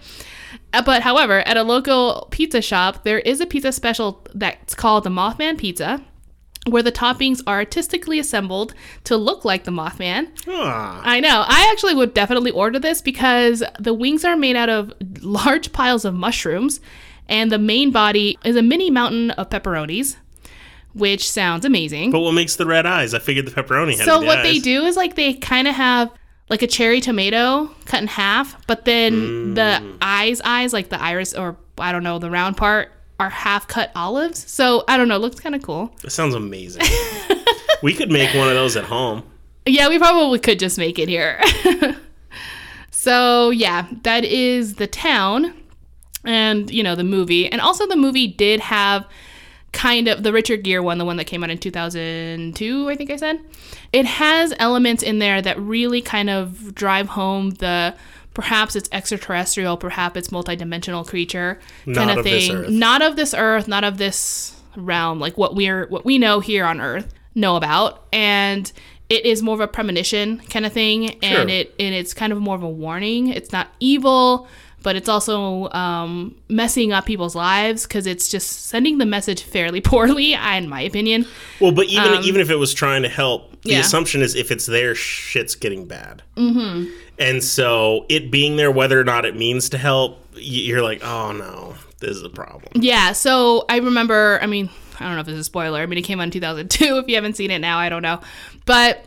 [0.73, 5.03] Uh, But however, at a local pizza shop, there is a pizza special that's called
[5.03, 6.01] the Mothman Pizza,
[6.67, 10.29] where the toppings are artistically assembled to look like the Mothman.
[10.47, 11.43] Ah, I know.
[11.47, 16.05] I actually would definitely order this because the wings are made out of large piles
[16.05, 16.79] of mushrooms,
[17.29, 20.15] and the main body is a mini mountain of pepperonis,
[20.93, 22.11] which sounds amazing.
[22.11, 23.13] but what makes the red eyes?
[23.13, 24.43] I figured the pepperoni had so what eyes.
[24.45, 26.11] they do is like they kind of have
[26.53, 29.55] like a cherry tomato cut in half, but then mm.
[29.55, 33.67] the eyes, eyes like the iris or I don't know the round part are half
[33.67, 34.51] cut olives.
[34.51, 35.91] So I don't know, looks kind of cool.
[36.03, 36.83] That sounds amazing.
[37.81, 39.23] we could make one of those at home.
[39.65, 41.41] Yeah, we probably could just make it here.
[42.91, 45.55] so, yeah, that is the town
[46.23, 47.51] and, you know, the movie.
[47.51, 49.07] And also, the movie did have
[49.73, 53.11] kind of the Richard Gere one, the one that came out in 2002, I think
[53.11, 53.41] I said.
[53.91, 57.95] It has elements in there that really kind of drive home the
[58.33, 62.79] perhaps it's extraterrestrial, perhaps it's multidimensional creature kind Not of thing.
[62.79, 66.65] Not of this earth, not of this realm, like what we're what we know here
[66.65, 68.05] on Earth know about.
[68.11, 68.71] And
[69.09, 71.47] it is more of a premonition kind of thing, and Sure.
[71.47, 73.27] it and it's kind of more of a warning.
[73.27, 74.47] It's not evil,
[74.83, 79.81] but it's also um, messing up people's lives because it's just sending the message fairly
[79.91, 81.25] poorly, in my opinion.
[81.59, 83.79] Well, but even even if it was trying to help, the Um, yeah.
[83.79, 86.21] assumption is if it's there, shit's getting bad.
[86.35, 86.91] Mm-hmm.
[87.19, 91.31] And so it being there, whether or not it means to help, you're like, oh
[91.31, 92.71] no, this is a problem.
[92.75, 94.69] Yeah, so I remember, I mean,
[94.99, 95.79] I don't know if this is a spoiler.
[95.79, 96.97] I mean, it came out in 2002.
[96.97, 98.19] If you haven't seen it now, I don't know.
[98.65, 99.05] But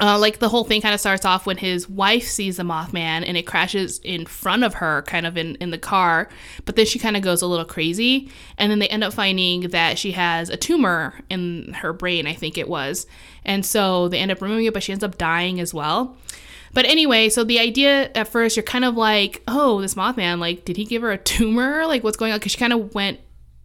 [0.00, 3.24] uh, like the whole thing kind of starts off when his wife sees the Mothman
[3.26, 6.28] and it crashes in front of her, kind of in, in the car.
[6.64, 8.30] But then she kind of goes a little crazy.
[8.56, 12.34] And then they end up finding that she has a tumor in her brain, I
[12.34, 13.06] think it was.
[13.44, 16.16] And so they end up removing it, but she ends up dying as well.
[16.72, 20.64] But anyway, so the idea at first, you're kind of like, oh, this Mothman, like,
[20.64, 21.76] did he give her a tumor?
[21.88, 22.38] Like, what's going on?
[22.38, 23.18] Because she kind of went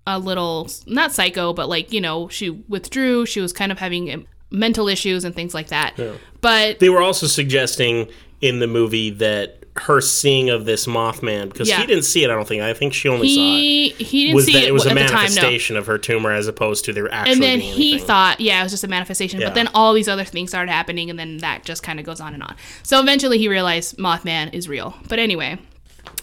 [0.07, 3.25] a little, not psycho, but like, you know, she withdrew.
[3.25, 5.99] She was kind of having mental issues and things like that.
[6.39, 8.07] But They were also suggesting
[8.39, 11.79] in the movie that her seeing of this Mothman, because Yeah.
[11.81, 12.61] he didn't see it, I don't think.
[12.61, 14.05] I think she only he saw it.
[14.05, 15.17] he didn't Was see that it, it was a at the time, no.
[15.17, 18.05] manifestation of her tumor as opposed to there actually And then he anything.
[18.07, 19.39] thought, yeah, it was just a manifestation.
[19.41, 19.47] Yeah.
[19.47, 22.19] But then all these other things started happening, and then that just kind of goes
[22.21, 22.55] on and on.
[22.83, 24.93] So eventually he realized Mothman is real.
[25.09, 25.57] But anyway,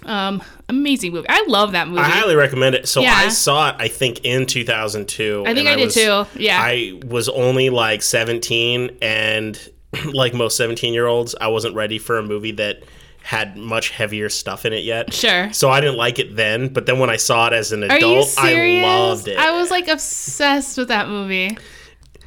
[0.05, 1.27] um, amazing movie.
[1.29, 2.01] I love that movie.
[2.01, 2.89] I highly recommend it.
[2.89, 3.15] So Yeah.
[3.15, 5.45] I saw it, I think, in 2002.
[5.47, 6.27] I think and I did was- too.
[6.41, 6.59] Yeah.
[6.61, 9.59] I was only like 17, and
[10.13, 12.83] like most 17 year olds, I wasn't ready for a movie that
[13.23, 15.13] had much heavier stuff in it yet.
[15.13, 15.53] Sure.
[15.53, 18.35] So I didn't like it then, but then when I saw it as an adult.
[18.39, 19.37] I loved it.
[19.37, 21.57] I was like obsessed with that movie.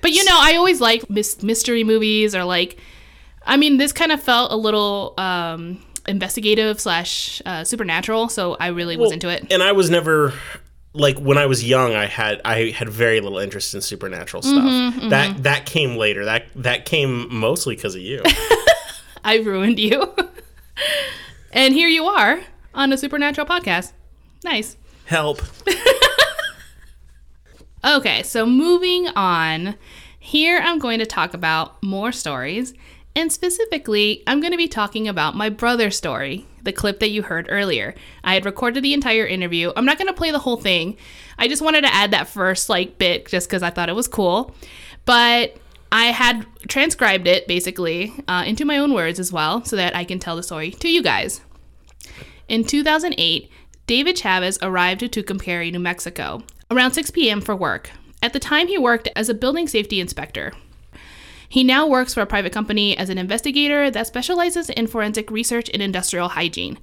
[0.02, 2.78] But you know, I always like mys- mystery movies or like,
[3.46, 8.68] I mean, this kind of felt a little um, investigative slash uh, supernatural, so I
[8.68, 9.52] really was into it.
[9.52, 10.34] And I was never
[10.94, 14.64] like when I was young, I had I had very little interest in supernatural stuff.
[14.64, 16.26] Mm-hmm, That that came later.
[16.26, 18.22] That that came mostly because of you.
[19.24, 20.14] I ruined you.
[21.54, 22.42] and here you are
[22.74, 23.94] on a supernatural podcast.
[24.44, 24.78] Nice.
[25.06, 25.42] Help.
[27.86, 29.76] Okay, so moving on.
[30.18, 32.74] Here I'm going to talk about more stories,
[33.16, 37.22] and specifically, I'm going to be talking about my brother's story, the clip that you
[37.22, 37.94] heard earlier.
[38.24, 39.72] I had recorded the entire interview.
[39.76, 40.98] I'm not going to play the whole thing.
[41.38, 44.08] I just wanted to add that first like bit just because I thought it was
[44.08, 44.56] cool.
[45.06, 45.58] But
[45.92, 50.06] I had transcribed it basically uh, into my own words as well, so that I
[50.06, 51.42] can tell the story to you guys.
[52.48, 53.50] In 2008,
[53.86, 56.42] David Chavez arrived to Tucumcari, New Mexico,
[56.72, 57.42] around 6 p.m.
[57.42, 57.92] for work.
[58.24, 60.54] At the time, he worked as a building safety inspector.
[61.54, 65.70] He now works for a private company as an investigator that specializes in forensic research
[65.72, 66.80] and industrial hygiene.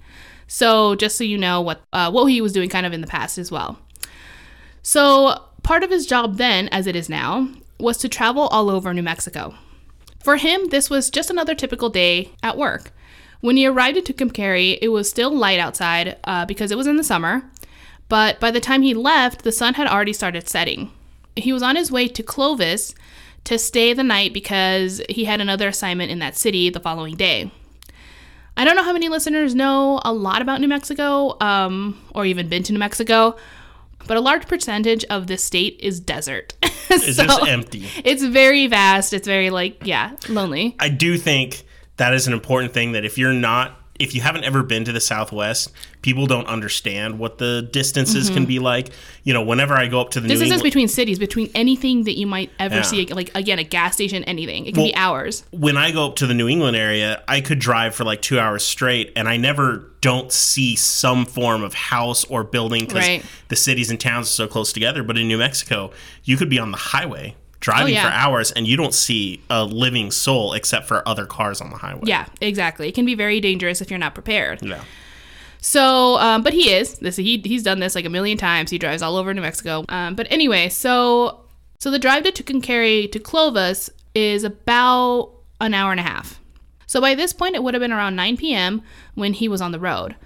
[0.46, 3.08] So, just so you know what uh, what he was doing kind of in the
[3.08, 3.80] past as well.
[4.80, 7.48] So, part of his job then, as it is now,
[7.80, 9.56] was to travel all over New Mexico.
[10.20, 12.92] For him, this was just another typical day at work.
[13.40, 16.96] When he arrived at Tucumcari, it was still light outside uh, because it was in
[16.96, 17.42] the summer,
[18.08, 20.92] but by the time he left, the sun had already started setting.
[21.34, 22.94] He was on his way to Clovis
[23.45, 27.51] to stay the night because he had another assignment in that city the following day.
[28.57, 32.49] I don't know how many listeners know a lot about New Mexico um, or even
[32.49, 33.36] been to New Mexico,
[34.07, 36.55] but a large percentage of this state is desert.
[36.93, 37.86] It's So, just empty.
[38.05, 39.12] It's very vast.
[39.12, 40.74] It's very, like, yeah, lonely.
[40.80, 41.62] I do think
[41.99, 44.92] that is an important thing that if you're not if you haven't ever been to
[44.92, 45.70] the southwest
[46.03, 48.46] people don't understand what the distances can mm-hmm.
[48.46, 48.90] be like
[49.24, 52.05] you know whenever i go up to the new Distances england between cities, between anything
[52.05, 52.82] that you might ever Yeah.
[52.82, 54.66] see, like again, a gas station, anything.
[54.66, 55.44] It can be hours.
[55.51, 58.38] when i go up to the new england area i could drive for like two
[58.40, 63.24] hours straight and i never don't see some form of house or building because Right.
[63.48, 65.90] the cities and towns are so close together but in new mexico
[66.24, 68.02] you could be on the highway driving Oh, yeah.
[68.08, 71.76] for hours and you don't see a living soul except for other cars on the
[71.76, 72.88] highway Yeah, exactly.
[72.88, 74.62] It can be very dangerous if you're not prepared.
[74.62, 74.82] yeah
[75.61, 76.98] So, um, but he is.
[77.00, 78.70] This he he's done this like a million times.
[78.70, 79.84] He drives all over New Mexico.
[79.90, 81.40] Um, but anyway, so
[81.78, 86.40] so the drive to Tucumcari to Clovis is about an hour and a half.
[86.86, 88.82] So by this point, it would have been around 9 p.m.
[89.14, 90.16] when he was on the road.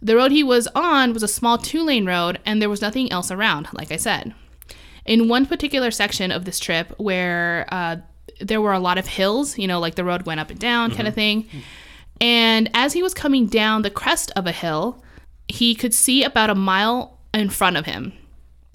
[0.00, 3.30] The road he was on was a small two-lane road, and there was nothing else
[3.30, 3.68] around.
[3.72, 4.32] Like I said,
[5.04, 7.96] in one particular section of this trip where uh,
[8.40, 10.90] there were a lot of hills, you know, like the road went up and down,
[10.90, 11.48] kind of thing.
[12.20, 15.02] And as he was coming down the crest of a hill,
[15.48, 18.12] he could see about a mile in front of him.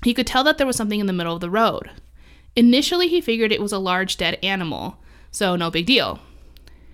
[0.03, 1.89] He could tell that there was something in the middle of the road.
[2.55, 4.97] Initially, he figured it was a large dead animal,
[5.32, 6.19] so no big deal.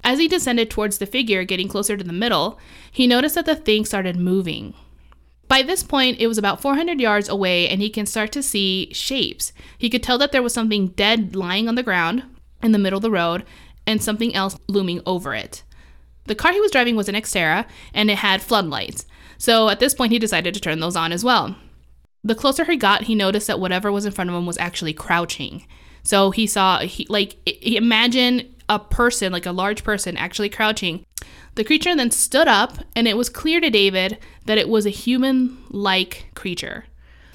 [0.03, 2.59] As he descended towards the figure, getting closer to the middle,
[2.91, 4.75] he noticed that the thing started moving.
[5.47, 8.91] By this point, it was about 400 yards away, and he can start to see
[8.93, 9.53] shapes.
[9.77, 12.23] He could tell that there was something dead lying on the ground
[12.63, 13.45] in the middle of the road
[13.85, 15.63] and something else looming over it.
[16.25, 19.05] The car he was driving was an Xterra, and it had floodlights.
[19.37, 21.55] So at this point, he decided to turn those on as well.
[22.23, 24.93] The closer he got, he noticed that whatever was in front of him was actually
[24.93, 25.67] crouching.
[26.01, 31.05] So he saw, he, like, imagine a person, like a large person, actually crouching.
[31.55, 34.91] The creature then stood up, and it was clear to David that it was a
[34.91, 36.85] human like creature.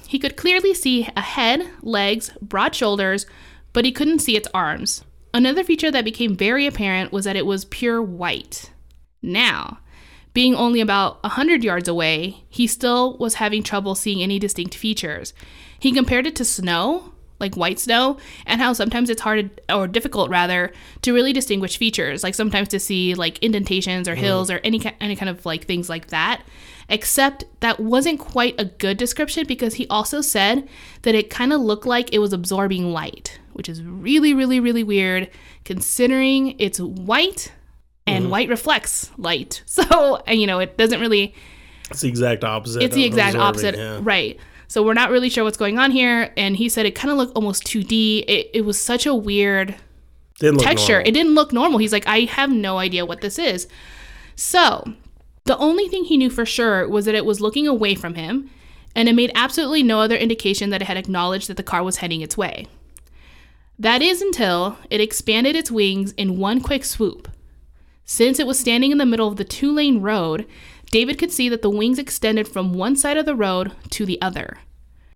[0.06, 3.26] He could clearly see a head, legs, broad shoulders,
[3.72, 5.04] but he couldn't see its arms.
[5.32, 8.72] Another feature that became very apparent was that it was pure white.
[9.22, 9.78] Now,
[10.34, 14.74] being only about a 100 yards away, he still was having trouble seeing any distinct
[14.74, 15.32] features.
[15.78, 20.30] He compared it to snow, like white snow, and how sometimes it's hard or difficult
[20.30, 20.72] rather
[21.02, 24.22] to really distinguish features, like sometimes to see like indentations or mm-hmm.
[24.22, 26.42] hills or any any kind of like things like that.
[26.88, 30.68] Except that wasn't quite a good description because he also said
[31.02, 34.84] that it kind of looked like it was absorbing light, which is really really really
[34.84, 35.30] weird
[35.64, 37.52] considering it's white
[38.06, 38.32] and mm-hmm.
[38.32, 39.62] white reflects light.
[39.70, 41.34] So, and you know, it doesn't really
[41.90, 42.82] It's the exact opposite.
[42.82, 44.00] it's the exact opposite yeah.
[44.02, 44.38] right
[44.70, 46.32] so we're not really sure what's going on here.
[46.36, 49.74] And he said it kind of looked almost 2d it, it was such a weird
[50.38, 50.92] texture.
[50.92, 51.08] normal.
[51.08, 51.80] it didn't look normal.
[51.80, 53.66] He's like i have no idea what this is.
[54.36, 54.94] So
[55.44, 58.48] the only thing he knew for sure was that it was looking away from him
[58.94, 61.96] and it made absolutely no other indication that it had acknowledged that the car was
[61.96, 62.68] heading its way.
[63.76, 67.28] That is until it expanded its wings in one quick swoop.
[68.04, 70.46] Since it was standing in the middle of the two lane road,
[70.90, 74.20] David could see that the wings extended from one side of the road to the
[74.20, 74.58] other.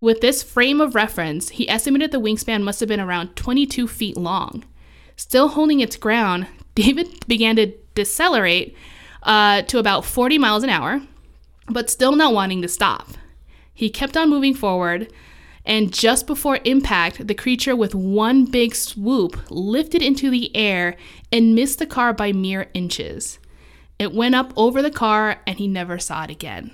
[0.00, 4.16] With this frame of reference, he estimated the wingspan must have been around 22 feet
[4.16, 4.64] long.
[5.16, 8.76] Still holding its ground, David began to decelerate
[9.22, 11.00] uh, to about 40 miles an hour,
[11.68, 13.08] but still not wanting to stop.
[13.72, 15.12] He kept on moving forward,
[15.64, 20.96] and just before impact, the creature with one big swoop lifted into the air
[21.32, 23.38] and missed the car by mere inches.
[23.98, 26.70] It went up over the car, and he never saw it again.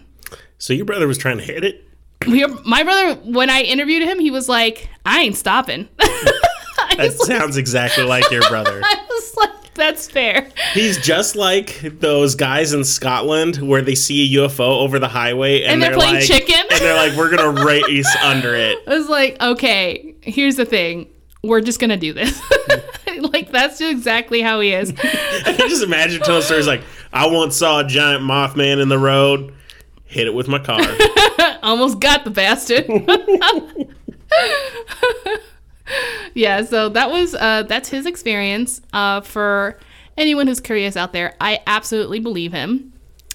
[0.58, 1.84] So your brother was trying to hit it.
[2.26, 6.94] We are, my brother, when I interviewed him, he was like, "I ain't stopping." I
[6.96, 8.80] That sounds exactly like your brother.
[8.84, 14.34] I was like, "That's fair." He's just like those guys in Scotland where they see
[14.34, 16.56] a UFO over the highway and, And they're playing like, chicken?
[16.70, 21.08] and they're like, "We're gonna race under it." I was like, "Okay, here's the thing.
[21.42, 22.38] We're just gonna do this."
[23.32, 24.90] like that's exactly how he is.
[24.90, 28.98] I can just imagine telling stories like, "I once saw a giant Mothman in the
[28.98, 29.52] road,
[30.04, 30.80] hit it with my car."
[31.62, 32.86] Almost got the bastard.
[36.34, 38.80] yeah, so that was uh that's his experience.
[38.92, 39.78] Uh for
[40.16, 42.92] anyone who's curious out there, I absolutely believe him.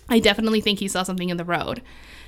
[0.09, 1.81] I definitely think he saw something in the road.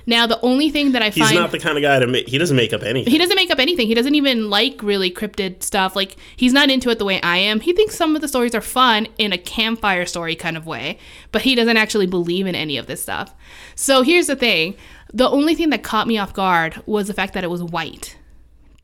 [0.08, 2.06] Now, the only thing that I He's find he's not the kind of guy to
[2.06, 2.28] make.
[2.28, 3.12] He doesn't make up anything.
[3.12, 3.86] he doesn't make up anything.
[3.86, 5.94] He doesn't even like really cryptid stuff.
[5.94, 7.60] Like he's not into it the way I am.
[7.60, 10.98] He thinks some of the stories are fun in a campfire story kind of way,
[11.30, 13.34] but he doesn't actually believe in any of this stuff.
[13.74, 14.76] So here's the thing.
[15.12, 18.16] The only thing that caught me off guard was the fact that it was white.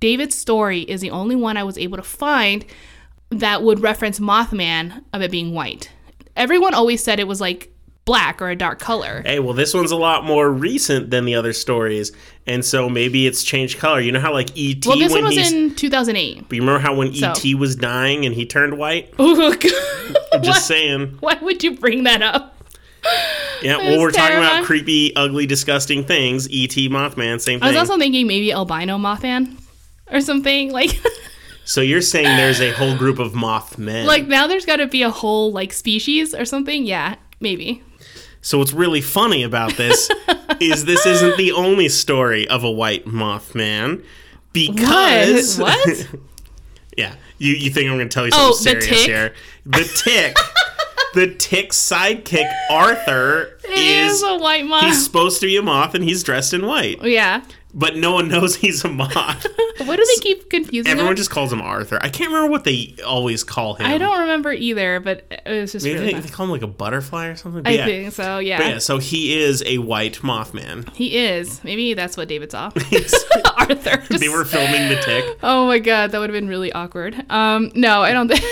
[0.01, 2.67] David's story is the only one I was able to find
[3.31, 5.91] that would reference Mothman of it being white.
[6.37, 7.74] Everyone always said it was like
[8.05, 9.23] black or a dark color.
[9.25, 12.13] Hey, well, this one's a lot more recent than the other stories,
[12.47, 14.01] and so maybe it's changed color.
[14.01, 16.49] You know how like ET Well, this one was in 2008.
[16.49, 19.13] but you remember how when So- ET was dying and he turned white?
[19.19, 19.55] Oh.
[20.33, 21.17] I'm just saying.
[21.21, 22.51] Why would you bring that up?
[23.63, 26.47] Yeah, well, we're talking about creepy, ugly, disgusting things.
[26.47, 27.63] ET, Mothman, same thing.
[27.63, 29.57] I was also thinking maybe albino Mothman
[30.11, 30.73] or something.
[30.73, 30.91] Like,
[31.65, 34.05] so you're saying there's a whole group of Mothmen.
[34.07, 36.85] like now there's got to be a whole like species or something.
[36.85, 37.83] Yeah, maybe.
[38.45, 40.11] So what's really funny about this
[40.61, 44.05] is this isn't the only story of a white Mothman
[44.53, 46.09] because What?
[46.97, 49.07] yeah, you you think I'm going to tell you Oh, something the serious tick?
[49.09, 49.35] here?
[49.67, 50.37] The tick,
[51.15, 54.85] the tick sidekick Arthur is is a white moth.
[54.85, 57.43] he's supposed to be a moth and he's dressed in white, yeah.
[57.75, 59.47] But no one knows he's a moth.
[59.85, 60.91] What do they keep confusing?
[60.91, 61.17] Everyone him?
[61.17, 61.99] just calls him Arthur.
[62.01, 63.87] I can't remember what they always call him.
[63.87, 66.63] I don't remember either, but it was just Maybe really they, they call him like
[66.63, 67.65] a butterfly or something.
[67.65, 67.85] But I yeah.
[67.85, 68.39] think so.
[68.39, 68.59] Yeah.
[68.59, 70.95] But yeah, so he is a white Mothman.
[70.95, 71.63] he is.
[71.65, 72.71] Maybe that's what David saw.
[73.57, 74.17] Arthur.
[74.17, 75.39] they were filming the tick.
[75.43, 77.25] Oh my god, that would have been really awkward.
[77.31, 78.45] Um, no, I don't think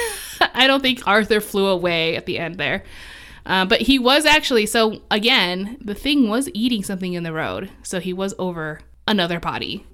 [0.55, 2.83] I don't think Arthur flew away at the end there.
[3.45, 7.71] Uh, but he was actually so again, the thing was eating something in the road,
[7.83, 9.87] so he was over another body.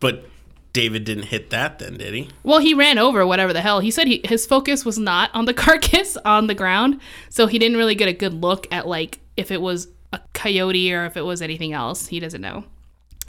[0.00, 0.28] But
[0.72, 2.28] David didn't hit that then, did he?
[2.42, 3.80] Well, he ran over whatever the hell.
[3.80, 7.58] He said he, his focus was not on the carcass on the ground, so he
[7.58, 11.16] didn't really get a good look at like if it was a coyote or if
[11.16, 12.06] it was anything else.
[12.06, 12.64] He doesn't know.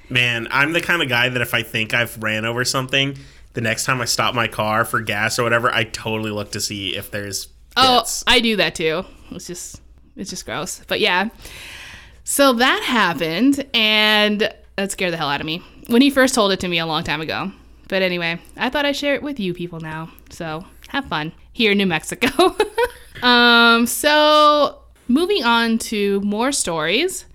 [0.09, 3.17] Man, I'm the kind of guy that if I think I've ran over something,
[3.53, 6.61] the next time I stop my car for gas or whatever, I totally look to
[6.61, 8.03] see if there's Oh.
[8.27, 9.03] I do that too.
[9.31, 9.81] It's just
[10.15, 10.81] it's just gross.
[10.87, 11.29] But yeah.
[12.23, 16.51] So that happened and that scared the hell out of me when he first told
[16.51, 17.51] it to me a long time ago.
[17.87, 20.09] But anyway, I thought I'd share it with you people now.
[20.29, 22.55] So have fun here in New Mexico.
[23.21, 27.25] um, so moving on to more stories.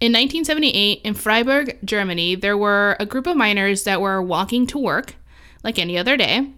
[0.00, 4.78] In 1978, in Freiburg, Germany, there were a group of miners that were walking to
[4.78, 5.16] work
[5.62, 6.52] like any other day,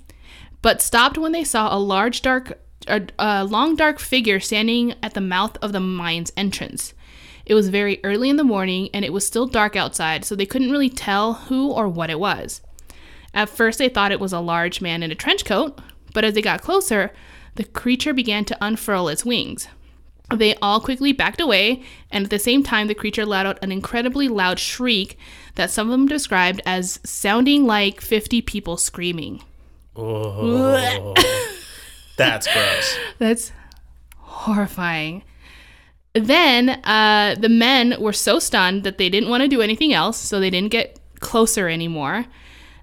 [0.60, 5.14] but stopped when they saw a large, dark, a, a long, dark figure standing at
[5.14, 6.94] the mouth of the mine's entrance.
[7.44, 10.46] It was very early in the morning and it was still dark outside, so they
[10.46, 12.60] couldn't really tell who or what it was.
[13.34, 15.80] At first, they thought it was a large man in a trench coat,
[16.12, 17.12] but as they got closer,
[17.54, 19.68] the creature began to unfurl its wings.
[20.30, 23.72] They all quickly backed away, and at the same time, the creature let out an
[23.72, 25.18] incredibly loud shriek
[25.56, 29.42] that some of them described as sounding like 50 people screaming.
[29.94, 31.14] Oh,
[32.16, 32.96] that's gross.
[33.18, 33.52] That's
[34.16, 35.22] horrifying.
[36.14, 40.18] Then uh, the men were so stunned that they didn't want to do anything else,
[40.18, 42.26] so they didn't get closer anymore.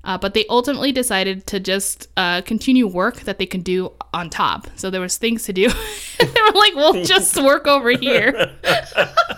[0.03, 4.29] Uh, but they ultimately decided to just uh, continue work that they could do on
[4.29, 4.67] top.
[4.75, 5.69] So there was things to do.
[6.19, 8.53] they were like, "We'll just work over here." I,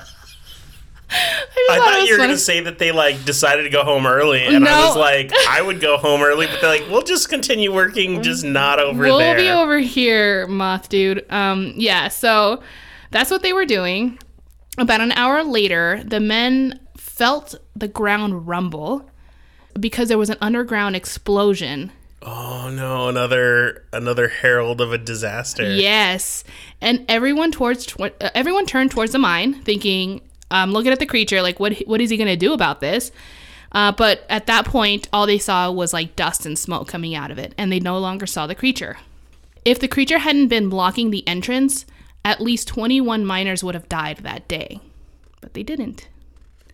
[1.70, 4.44] I just thought you were gonna say that they like decided to go home early,
[4.44, 7.74] and I was like, I would go home early, but they're like, we'll just continue
[7.74, 9.12] working, just not over there.
[9.12, 11.26] we'll be over here, moth dude.
[11.30, 12.62] Um, yeah, so
[13.12, 14.18] that's what they were doing.
[14.78, 19.10] About an hour later, the men felt the ground rumble
[19.80, 21.92] because there was an underground explosion.
[22.22, 25.74] oh no, another another herald of a disaster.
[25.76, 26.44] Yes,
[26.80, 31.06] and everyone towards tw- uh, everyone turned towards the mine, thinking, um, looking at the
[31.06, 33.12] creature, like, what what is he gonna do about this?
[33.74, 37.32] Uh, but at that point, all they saw was like dust and smoke coming out
[37.32, 38.98] of it, and they no longer saw the creature.
[39.64, 41.86] If the creature hadn't been blocking the entrance,
[42.24, 44.80] at least 21 miners would have died that day.
[45.42, 46.08] But they didn't.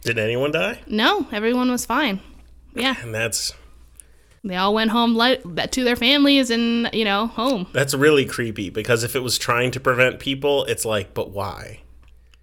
[0.02, 0.80] Did anyone die?
[0.88, 2.20] No, everyone was fine.
[2.76, 3.54] Yeah, And that's
[4.44, 5.38] they all went home li-
[5.72, 7.68] to their families and, you know, home.
[7.74, 11.82] that's really creepy because if it was trying to prevent people, it's like, but why?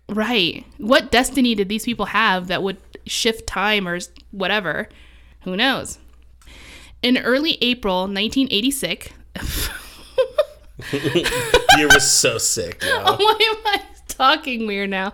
[0.09, 0.67] Right.
[0.79, 2.77] What destiny did these people have that would
[3.07, 4.01] shift time or
[4.33, 4.89] whatever?
[5.43, 5.99] Who knows?
[7.03, 9.09] In early April 1986,
[11.79, 13.03] You were so sick, yo.
[13.03, 15.13] why am I talking weird now?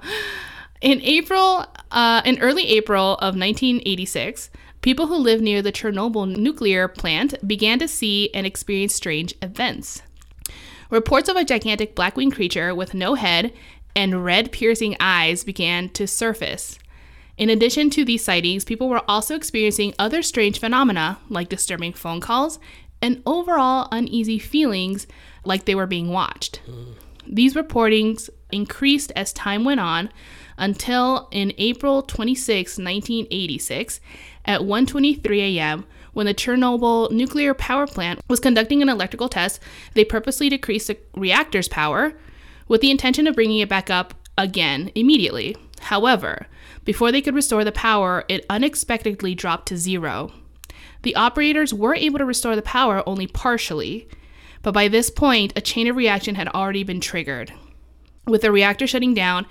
[0.81, 4.51] In April, uh, in early April of 1986,
[4.81, 10.03] people who lived near the Chernobyl nuclear plant began to see and experience strange events.
[10.91, 13.53] Reports of a gigantic black winged creature with no head
[13.95, 16.79] and red piercing eyes began to surface.
[17.37, 22.21] In addition to these sightings, people were also experiencing other strange phenomena like disturbing phone
[22.21, 22.59] calls
[23.01, 25.07] and overall uneasy feelings
[25.45, 26.61] like they were being watched.
[27.26, 30.11] These reportings increased as time went on
[30.59, 34.01] until in April 26, 1986,
[34.45, 39.61] at 1:23 a.m., when the Chernobyl nuclear power plant was conducting an electrical test,
[39.95, 42.14] they purposely decreased the reactor's power
[42.66, 45.57] with the intention of bringing it back up again immediately.
[45.82, 46.47] However,
[46.84, 50.32] before they could restore the power, it unexpectedly dropped to zero.
[51.03, 54.09] The operators were able to restore the power only partially,
[54.63, 57.53] but by this point, a chain of reaction had already been triggered.
[58.27, 59.47] With the reactor shutting down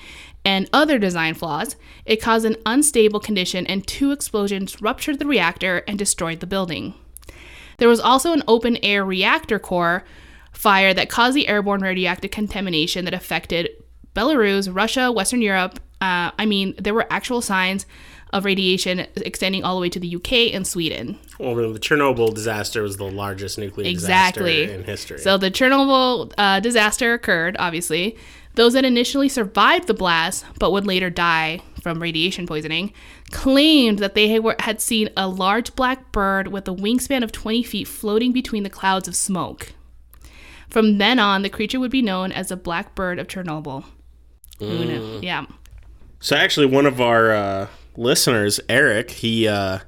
[0.46, 5.84] and other design flaws, it caused an unstable condition and two explosions ruptured the reactor
[5.88, 6.94] and destroyed the building.
[7.78, 10.04] There was also an open air reactor core
[10.52, 13.70] fire that caused the airborne radioactive contamination that affected
[14.16, 15.80] Belarus, Russia, Western Europe.
[16.02, 17.86] Uh, I mean, there were actual signs
[18.32, 21.18] of radiation extending all the way to the UK and Sweden.
[21.40, 24.62] Well, the Chernobyl disaster was the largest nuclear Exactly.
[24.66, 25.18] disaster in history.
[25.20, 28.18] So the Chernobyl uh, disaster occurred, obviously.
[28.56, 32.92] Those that initially survived the blast but would later die from radiation poisoning
[33.32, 34.28] claimed that they
[34.60, 38.70] had seen a large black bird with a wingspan of 20 feet floating between the
[38.70, 39.74] clouds of smoke.
[40.68, 43.86] From then on, the creature would be known as the Black Bird of Chernobyl.
[44.60, 45.20] Knew?
[45.24, 45.46] Yeah.
[46.20, 47.68] So actually, one of our uh,
[48.00, 49.80] listeners, Eric, he uh,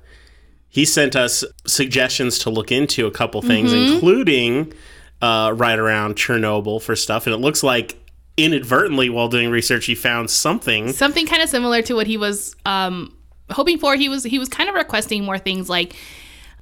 [0.69, 3.93] he sent us suggestions to look into a couple things, Mm-hmm.
[3.93, 4.73] including
[5.21, 7.25] uh, right around Chernobyl for stuff.
[7.27, 7.97] And it looks like
[8.37, 10.93] inadvertently, while doing research, he found something.
[10.93, 13.15] something kind of similar to what he was um,
[13.51, 13.95] hoping for.
[13.95, 15.95] He was he was kind of requesting more things like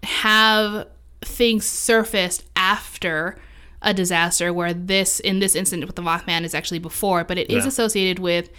[0.04, 0.88] have
[1.22, 3.38] things surfaced after
[3.82, 7.50] a disaster where this in this incident with the Mothman is actually before, but it
[7.50, 7.68] is Yeah.
[7.70, 8.50] associated with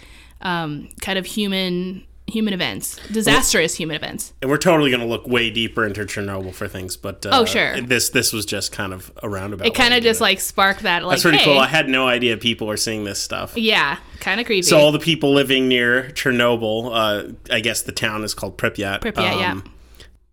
[0.41, 4.33] um, kind of human human events, disastrous human events.
[4.41, 7.45] And we're totally going to look way deeper into Chernobyl for things, but uh, Oh,
[7.45, 7.79] sure.
[7.81, 9.67] This this was just kind of a roundabout.
[9.67, 11.59] It kind of just like sparked that like that's pretty hey, cool.
[11.59, 13.57] I had no idea people were seeing this stuff.
[13.57, 14.63] yeah, kind of creepy.
[14.63, 18.95] So all the people living near Chernobyl, uh, I guess the town is called Pripyat.
[18.95, 19.61] um, Pripyat, yeah.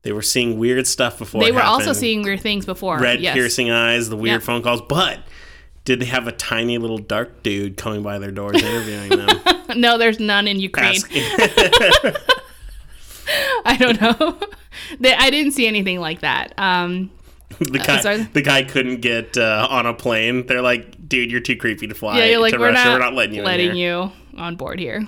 [0.03, 1.43] They were seeing weird stuff before.
[1.43, 2.99] they were also seeing weird things before.
[3.01, 3.35] red yes.
[3.35, 4.43] piercing eyes, the weird Yep.
[4.43, 5.19] phone calls, but
[5.89, 9.41] did they have a tiny little dark dude coming by their doors interviewing them?
[9.77, 11.01] No, there's none in Ukraine.
[13.67, 14.39] I don't know.
[14.99, 16.53] They- I didn't see anything like that.
[16.59, 17.11] Um,
[17.59, 18.23] the guy, sorry?
[18.33, 20.47] the guy couldn't get uh, on a plane.
[20.47, 22.85] They're like, "Dude, you're too creepy to fly yeah, you're like to we're Russia.
[22.85, 25.07] not, we're not letting you in you on board here.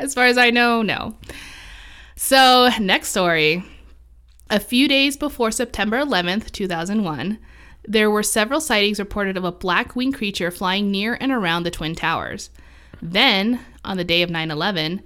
[0.00, 1.14] as far as I know, no.
[2.16, 3.64] So next story.
[4.50, 7.38] A few days before September 11th, 2001,
[7.88, 11.70] there were several sightings reported of a black winged creature flying near and around the
[11.70, 12.50] Twin Towers.
[13.00, 15.02] Then, on the day of 9 11,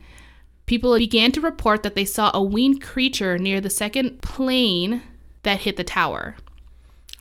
[0.66, 5.02] people began to report that they saw a winged creature near the second plane
[5.44, 6.36] that hit the tower.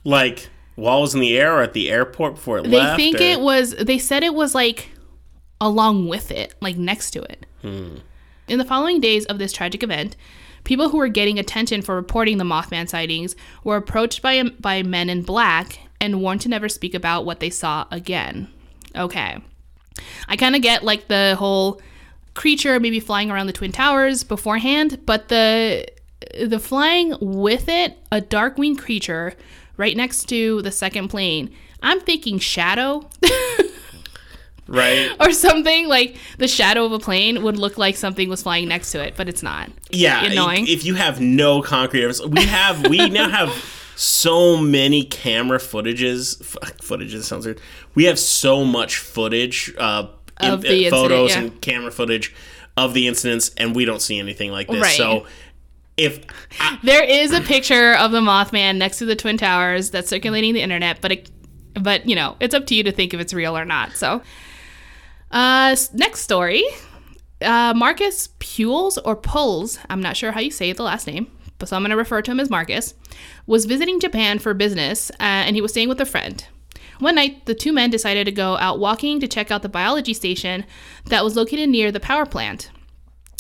[0.04, 2.98] Like while it was in the air or at the airport before it They left.
[2.98, 4.90] think or- it was, they said it was like
[5.60, 7.46] along with it, like next to it.
[7.62, 7.98] Hmm.
[8.48, 10.16] In the following days of this tragic event,
[10.64, 15.10] people who were getting attention for reporting the Mothman sightings were approached by, by men
[15.10, 18.48] in black and warned to never speak about what they saw again.
[18.96, 19.38] Okay.
[20.28, 21.82] I kind of get like the whole
[22.34, 25.88] creature maybe flying around the twin towers beforehand, but the
[26.40, 29.34] the flying with it, a dark winged creature
[29.78, 31.54] right next to the second plane.
[31.82, 33.10] I'm thinking shadow
[34.72, 35.12] right.
[35.20, 38.92] or something like the shadow of a plane would look like something was flying next
[38.92, 39.70] to it, but it's not.
[39.92, 40.68] Yeah, Annoying.
[40.68, 43.50] If you have no concrete evidence, we have we now have
[43.96, 46.42] so many camera footages.
[46.42, 47.62] F- footages sounds weird.
[47.94, 50.08] We have so much footage, uh,
[50.40, 52.34] in- Of the uh, photos incident, and camera footage
[52.78, 54.82] of the incidents, and we don't see anything like this.
[54.82, 54.98] Right.
[54.98, 55.26] So,
[55.98, 56.26] if
[56.60, 60.54] I, There is a picture of the Mothman next to the twin towers that's circulating
[60.54, 61.32] the internet, but it,
[61.74, 63.92] but you know, it's up to you to think if it's real or not.
[63.94, 64.22] So,
[65.32, 66.64] uh, next story.
[67.42, 71.70] Uh, Marcus Pules or Pulls, I'm not sure how you say the last name, but
[71.70, 72.94] so I'm going to refer to him as Marcus,
[73.48, 76.46] was visiting Japan for business uh, and he was staying with a friend.
[77.00, 80.14] One night, the two men decided to go out walking to check out the biology
[80.14, 80.66] station
[81.06, 82.70] that was located near the power plant.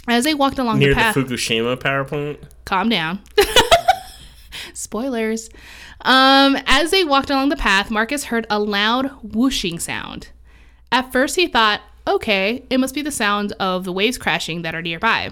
[0.07, 3.21] As they walked along near the the Fukushima power plant, calm down.
[4.73, 5.51] Spoilers.
[6.01, 10.29] Um, as they walked along the path, Marcus heard a loud whooshing sound.
[10.91, 14.75] At first, he thought, okay, it must be the sound of the waves crashing that
[14.75, 15.31] are nearby.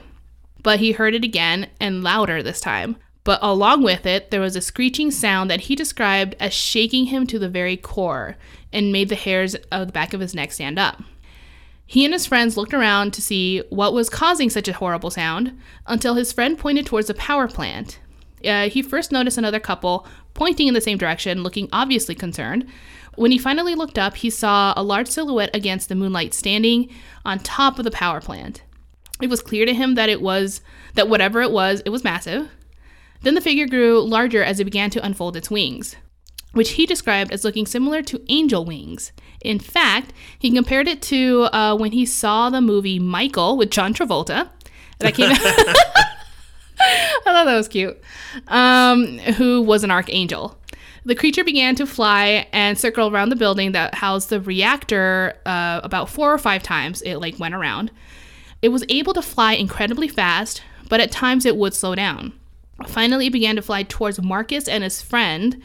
[0.61, 2.97] But he heard it again and louder this time.
[3.23, 7.27] But along with it, there was a screeching sound that he described as shaking him
[7.27, 8.37] to the very core
[8.71, 11.01] and made the hairs of the back of his neck stand up.
[11.85, 15.59] He and his friends looked around to see what was causing such a horrible sound
[15.87, 17.99] until his friend pointed towards a power plant.
[18.45, 22.67] Uh, he first noticed another couple pointing in the same direction, looking obviously concerned.
[23.15, 26.89] When he finally looked up, he saw a large silhouette against the moonlight standing
[27.25, 28.63] on top of the power plant.
[29.21, 30.61] It was clear to him that it was
[30.93, 32.49] that whatever it was, it was massive.
[33.21, 35.97] Then the figure grew larger as it began to unfold its wings,
[36.53, 39.11] which he described as looking similar to angel wings.
[39.41, 43.93] In fact, he compared it to uh, when he saw the movie Michael with John
[43.93, 44.49] Travolta.
[44.99, 45.31] That came.
[46.79, 47.99] I thought that was cute.
[48.47, 50.58] Um, who was an archangel.
[51.09, 55.81] The creature began to fly and circle around the building that housed the reactor uh,
[55.83, 57.01] about four or five times.
[57.01, 57.89] It like went around.
[58.61, 62.33] It was able to fly incredibly fast, but at times it would slow down.
[62.85, 65.59] Finally, it began to fly towards Marcus and his friend.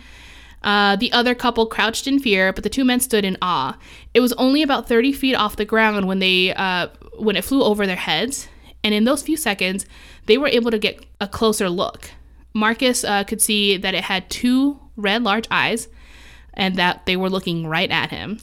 [0.63, 3.77] Uh, the other couple crouched in fear, but the two men stood in awe.
[4.15, 6.89] It was only about 30 feet off the ground when they uh,
[7.19, 8.49] when it flew over their heads,
[8.83, 9.85] and in those few seconds,
[10.25, 12.13] they were able to get a closer look.
[12.55, 15.89] Marcus uh, could see that it had two red, large eyes,
[16.53, 18.39] and that they were looking right at him.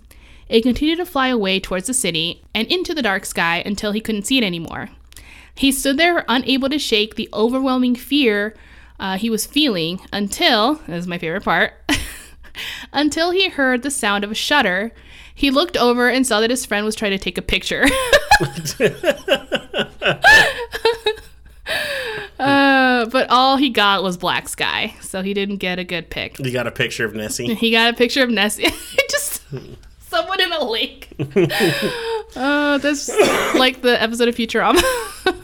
[0.47, 4.01] It continued to fly away towards the city and into the dark sky until he
[4.01, 4.89] couldn't see it anymore.
[5.55, 8.55] He stood there, unable to shake the overwhelming fear
[8.99, 11.73] uh, he was feeling until, this is my favorite part,
[12.93, 14.91] until he heard the sound of a shutter.
[15.33, 17.83] He looked over and saw that his friend was trying to take a picture.
[22.39, 26.39] uh, but all he got was black sky, so he didn't get a good pic.
[26.39, 27.53] you got a picture of Nessie.
[27.55, 28.67] He got a picture of Nessie.
[29.09, 29.41] Just
[29.99, 31.09] someone in a lake.
[32.35, 33.09] uh, that's
[33.55, 34.81] like the episode of Futurama.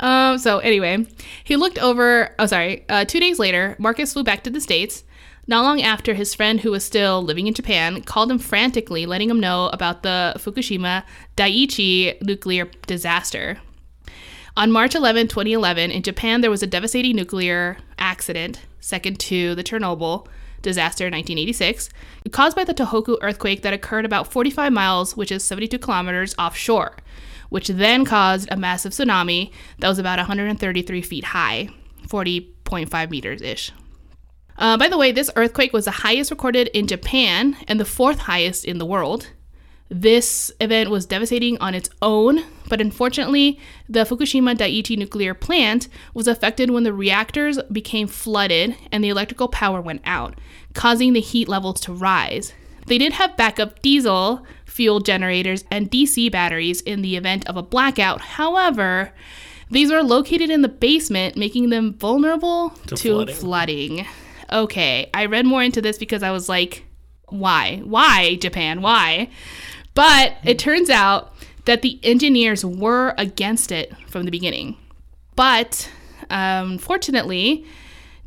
[0.00, 1.04] Um, so anyway,
[1.44, 2.34] he looked over.
[2.38, 2.84] Oh, sorry.
[2.88, 5.04] Uh, two days later, Marcus flew back to the states.
[5.46, 9.30] Not long after, his friend, who was still living in Japan, called him frantically, letting
[9.30, 11.04] him know about the Fukushima
[11.36, 13.58] Daiichi nuclear disaster.
[14.58, 19.62] On March 11, 2011, in Japan, there was a devastating nuclear accident, second to the
[19.62, 20.26] Chernobyl
[20.62, 21.88] disaster in 1986,
[22.32, 26.96] caused by the Tohoku earthquake that occurred about 45 miles, which is 72 kilometers offshore,
[27.50, 31.68] which then caused a massive tsunami that was about 133 feet high,
[32.08, 33.70] 40.5 meters ish.
[34.56, 38.18] Uh, by the way, this earthquake was the highest recorded in Japan and the fourth
[38.18, 39.28] highest in the world.
[39.90, 43.58] This event was devastating on its own, but unfortunately,
[43.88, 49.48] the Fukushima Daiichi nuclear plant was affected when the reactors became flooded and the electrical
[49.48, 50.38] power went out,
[50.74, 52.52] causing the heat levels to rise.
[52.86, 57.62] They did have backup diesel fuel generators and DC batteries in the event of a
[57.62, 58.20] blackout.
[58.20, 59.12] However,
[59.70, 63.34] these were located in the basement, making them vulnerable to, flooding.
[63.34, 64.06] flooding.
[64.50, 66.84] Okay, I read more into this because I was like,
[67.28, 67.82] why?
[67.84, 68.80] Why, Japan?
[68.80, 69.28] Why?
[69.98, 71.34] But it turns out
[71.64, 74.76] that the engineers were against it from the beginning.
[75.34, 75.90] But
[76.30, 77.66] um, fortunately,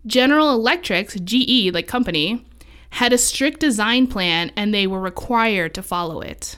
[0.05, 2.45] General Electric's GE, like company,
[2.89, 6.57] had a strict design plan and they were required to follow it.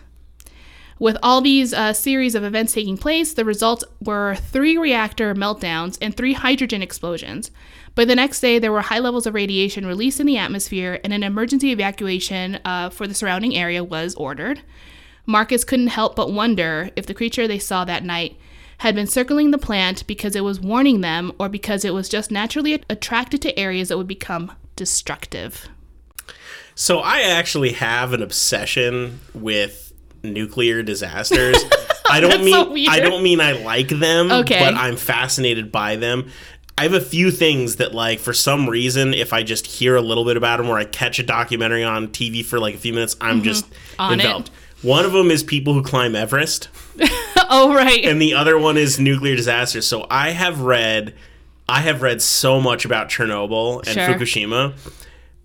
[0.98, 5.96] With all these uh, series of events taking place, the results were three reactor meltdowns
[6.02, 7.52] and three hydrogen explosions.
[7.94, 11.14] By the next day, there were high levels of radiation released in the atmosphere, and
[11.14, 14.64] an emergency evacuation uh, for the surrounding area was ordered.
[15.26, 18.38] Marcus couldn't help but wonder if the creature they saw that night
[18.80, 22.32] had been circling the plant because it was warning them or because it was just
[22.32, 25.70] naturally attracted to areas that would become destructive.
[26.76, 29.94] So I actually have an obsession with
[30.24, 31.56] nuclear disasters.
[32.10, 32.90] I don't That's mean so weird.
[32.90, 34.60] I don't mean I like them, Okay.
[34.60, 36.30] but I'm fascinated by them.
[36.78, 40.02] I have a few things that like for some reason if I just hear a
[40.02, 42.94] little bit about them or I catch a documentary on TV for like a few
[42.94, 44.02] minutes, I'm just Mm-hmm.
[44.02, 44.50] On it.
[44.84, 46.68] One of them is people who climb Everest,
[47.50, 48.04] oh, right.
[48.06, 49.88] and the other one is nuclear disasters.
[49.88, 51.14] So I have read
[51.68, 54.08] I have read so much about Chernobyl and Sure.
[54.10, 54.74] Fukushima.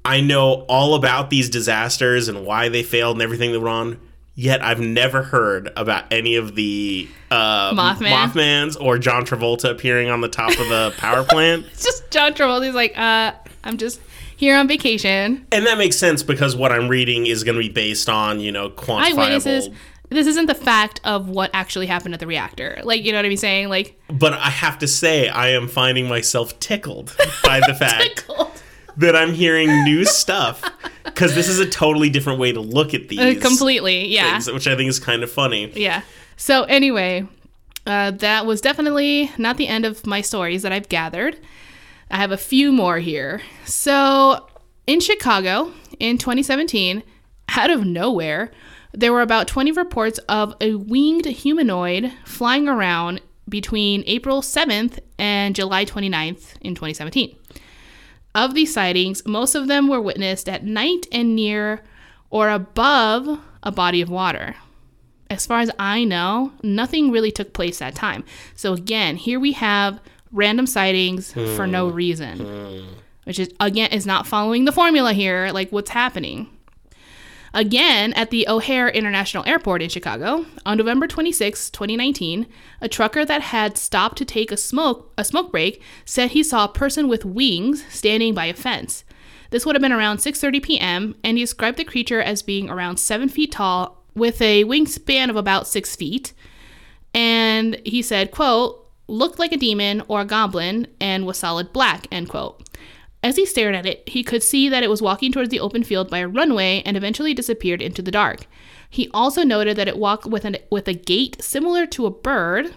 [0.05, 4.01] I know all about these disasters and why they failed and everything that went on.
[4.35, 8.11] Yet I've never heard about any of the uh, Mothman?
[8.13, 11.67] Mothmans or John Travolta appearing on the top of the power plant.
[11.73, 12.67] it's just John Travolta.
[12.67, 13.33] He's like, uh,
[13.65, 14.01] I'm just
[14.39, 15.47] here on vacation.
[15.53, 18.51] And that makes sense because what I'm reading is going to be based on you
[18.53, 19.19] know quantifiable.
[19.19, 19.69] Eyewitnesses.
[20.11, 22.81] This isn't the fact of what actually happened at the reactor.
[22.83, 23.69] Like, you know what I'm saying?
[23.69, 27.15] Like, But I have to say, I am finding myself tickled
[27.45, 28.27] by the fact
[28.97, 30.65] that I'm hearing new stuff
[31.05, 34.07] because this is a totally different way to look at these Uh, completely.
[34.09, 34.31] Yeah.
[34.33, 35.71] things, which I think is kind of funny.
[35.75, 36.01] Yeah.
[36.39, 37.27] So anyway,
[37.87, 41.37] uh, that was definitely not the end of my stories that I've gathered.
[42.11, 43.43] I have a few more here.
[43.65, 44.47] So
[44.87, 47.03] in Chicago in 2017,
[47.57, 48.51] out of nowhere,
[48.93, 55.55] there were about 20 reports of a winged humanoid flying around between April 7th and
[55.55, 57.37] July 29th in 2017.
[58.35, 61.83] Of these sightings, most of them were witnessed at night and near
[62.31, 64.55] or above a body of water.
[65.31, 68.25] As far as I know, nothing really took place that time.
[68.55, 70.01] So again, here we have
[70.33, 71.95] random sightings for no hmm.
[71.95, 72.95] reason, hmm.
[73.25, 76.51] which is again is not following the formula here, like what's happening.
[77.55, 82.47] Again, at the O'Hare International Airport in Chicago, on November 26, 2019,
[82.81, 86.65] a trucker that had stopped to take a smoke a smoke break said he saw
[86.65, 89.05] a person with wings standing by a fence.
[89.51, 92.99] This would have been around 6:30 p.m., and he described the creature as being around
[92.99, 96.35] seven feet tall, with a wingspan of about six feet.
[97.15, 102.07] And he said, "quote looked like a demon or a goblin and was solid black."
[102.13, 102.63] End quote.
[103.23, 105.83] As he stared at it, he could see that it was walking towards the open
[105.83, 108.47] field by a runway and eventually disappeared into the dark.
[108.89, 112.75] He also noted that it walked with, an, with a gait similar to a bird.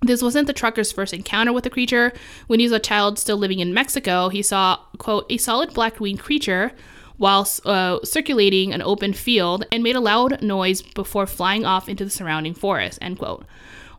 [0.00, 2.12] This wasn't the trucker's first encounter with the creature.
[2.46, 6.00] When he was a child still living in Mexico, he saw, quote, a solid black
[6.00, 6.72] winged creature
[7.18, 12.04] while uh, circulating an open field and made a loud noise before flying off into
[12.04, 13.46] the surrounding forest, end quote.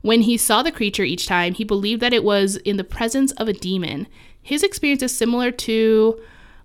[0.08, 3.34] When he saw the creature each time, he believed that it was in the presence
[3.34, 4.08] of a demon.
[4.42, 6.18] His experience is similar to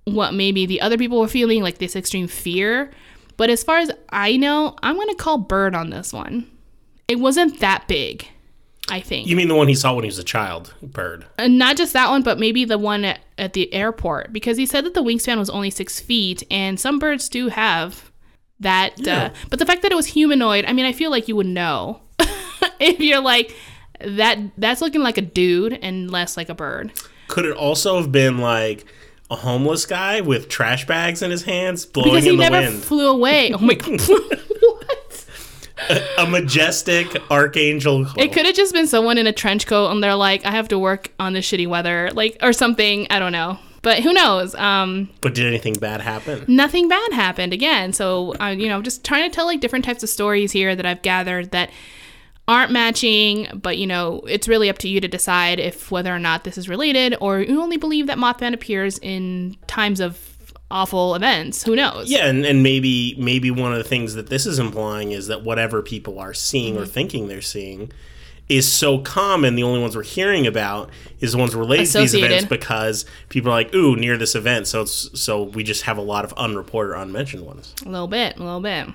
[0.04, 2.92] what maybe the other people were feeling, like this extreme fear.
[3.36, 6.48] But as far as I know, I'm going to call Bird on this one.
[7.08, 8.28] It wasn't that big,
[8.88, 9.26] I think.
[9.26, 11.26] You mean the one he saw when he was a child, bird?
[11.36, 14.66] And not just that one, but maybe the one at, at the airport, because he
[14.66, 18.12] said that the wingspan was only six feet, and some birds do have
[18.60, 19.00] that.
[19.00, 19.24] Yeah.
[19.24, 21.46] Uh, but the fact that it was humanoid, I mean, I feel like you would
[21.46, 22.02] know
[22.80, 23.54] if you're like,
[24.00, 26.92] that that's looking like a dude and less like a bird.
[27.28, 28.84] Could it also have been like
[29.30, 32.60] a homeless guy with trash bags in his hands blowing Because he in the never
[32.70, 32.82] wind?
[32.84, 33.52] flew away.
[33.52, 34.00] Oh my god.
[34.60, 35.26] what?
[36.18, 38.06] a majestic archangel.
[38.16, 40.68] It could have just been someone in a trench coat and they're like, I have
[40.68, 43.06] to work on this shitty weather, like or something.
[43.10, 43.58] I don't know.
[43.82, 44.54] But who knows?
[44.54, 46.44] Um, But did anything bad happen?
[46.46, 47.92] nothing bad happened again.
[47.92, 50.86] So, uh, you know, just trying to tell like different types of stories here that
[50.86, 51.70] I've gathered that
[52.48, 56.18] aren't matching, but you know, it's really up to you to decide if whether or
[56.18, 61.14] not this is related or you only believe that Mothman appears in times of awful
[61.14, 61.62] events.
[61.64, 62.10] Who knows?
[62.10, 65.44] Yeah, and, and maybe maybe one of the things that this is implying is that
[65.44, 66.82] whatever people are seeing Mm-hmm.
[66.82, 67.92] or thinking they're seeing
[68.48, 69.54] is so common.
[69.54, 70.90] The only ones we're hearing about
[71.20, 74.66] is the ones related to these events because people are like, "Ooh, near this event."
[74.66, 77.72] So it's so we just have a lot of unreported, unmentioned ones.
[77.86, 78.88] A little bit, a little bit.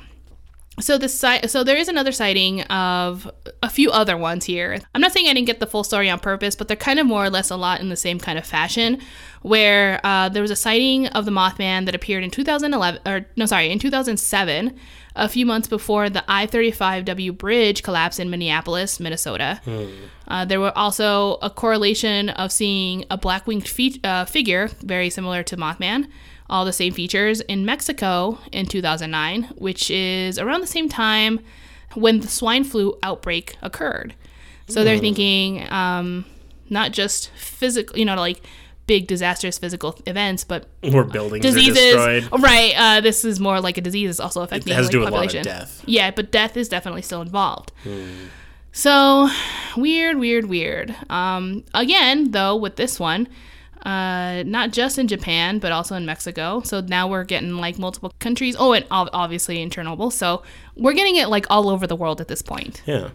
[0.80, 3.30] So the site, so there is another sighting of
[3.64, 4.78] a few other ones here.
[4.94, 7.08] I'm not saying I didn't get the full story on purpose, but they're kind of
[7.08, 9.02] more or less a lot in the same kind of fashion.
[9.42, 13.48] Where uh, there was a sighting of the Mothman that appeared in 2011, or no,
[13.48, 14.78] sorry, in 2007,
[15.16, 19.60] a few months before the I-35W bridge collapse in Minneapolis, Minnesota.
[20.28, 25.10] Uh, there were also a correlation of seeing a black winged fe- uh, figure, very
[25.10, 26.08] similar to Mothman,
[26.50, 31.40] all the same features, in Mexico in 2009, which is around the same time
[31.96, 34.14] when the swine flu outbreak occurred.
[34.68, 36.26] So they're thinking um,
[36.70, 38.42] not just physical, you know, like
[38.86, 41.76] big disastrous physical events, but Where buildings are diseases.
[41.76, 42.30] destroyed.
[42.42, 42.74] Right.
[42.78, 45.00] Uh, this is more like a disease is also affecting it has to like, do
[45.00, 45.44] with a lot of population.
[45.44, 45.84] death.
[45.86, 47.72] Yeah, but death is definitely still involved.
[48.72, 49.30] So
[49.76, 50.96] weird, weird, weird.
[51.10, 53.28] Um, again, though, with this one,
[53.86, 56.62] uh, not just in Japan, but also in Mexico.
[56.64, 58.56] So now we're getting like multiple countries.
[58.58, 60.12] Oh, and ob- obviously in Chernobyl.
[60.12, 60.44] So
[60.76, 62.82] we're getting it like all over the world at this point.
[62.86, 63.10] Yeah.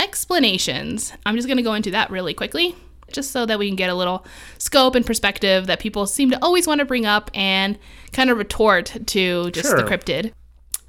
[0.00, 1.12] Explanations.
[1.26, 2.76] I'm just going to go into that really quickly,
[3.12, 4.24] just so that we can get a little
[4.58, 7.78] scope and perspective that people seem to always want to bring up and
[8.12, 10.32] kind of retort to just the cryptid.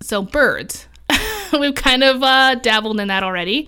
[0.01, 0.87] So, birds.
[1.59, 3.67] We've kind of uh, dabbled in that already.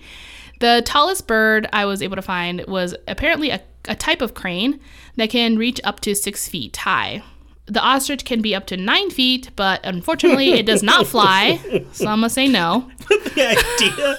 [0.60, 4.80] The tallest bird I was able to find was apparently a, a type of crane
[5.16, 7.22] that can reach up to six feet high.
[7.66, 11.58] The ostrich can be up to nine feet, but unfortunately, it does not fly.
[11.92, 12.90] So I'm gonna say no.
[13.08, 14.16] The idea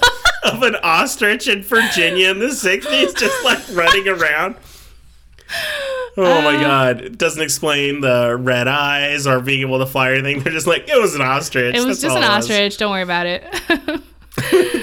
[0.52, 4.56] of an ostrich in Virginia in the 60s just like running around.
[6.16, 7.00] Oh Uh, my god.
[7.02, 10.42] It doesn't explain the red eyes or being able to fly or anything.
[10.42, 11.74] They're just like, it was an ostrich.
[11.76, 12.76] It was That's just an ostrich.
[12.78, 13.44] Don't worry about it.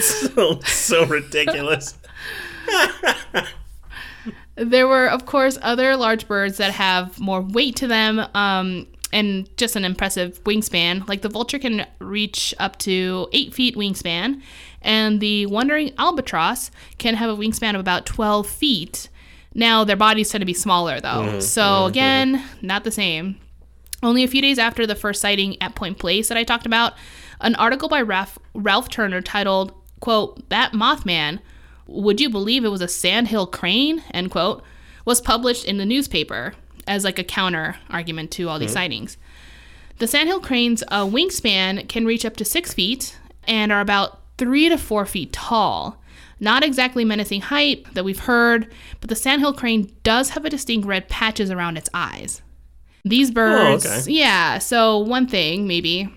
[0.01, 1.95] So, so ridiculous.
[4.55, 9.49] there were, of course, other large birds that have more weight to them um, and
[9.57, 11.07] just an impressive wingspan.
[11.07, 14.41] Like the vulture can reach up to eight feet wingspan,
[14.81, 19.09] and the wandering albatross can have a wingspan of about 12 feet.
[19.53, 21.39] Now, their bodies tend to be smaller, though.
[21.41, 23.37] so, again, not the same.
[24.03, 26.93] Only a few days after the first sighting at Point Place that I talked about,
[27.41, 31.39] an article by Ralph, Ralph Turner titled, quote, That Mothman,
[31.91, 34.63] would you believe it was a sandhill crane, end quote,
[35.05, 36.53] was published in the newspaper
[36.87, 39.17] as like a counter argument to all these sightings.
[39.99, 43.17] The sandhill crane's uh, wingspan can reach up to six feet
[43.47, 46.01] and are about three to four feet tall.
[46.39, 48.67] Not exactly menacing height that we've heard,
[48.99, 52.41] but the sandhill crane does have a distinct red patches around its eyes.
[53.03, 54.11] These birds, okay.
[54.11, 54.57] yeah.
[54.57, 56.11] So one thing, maybe,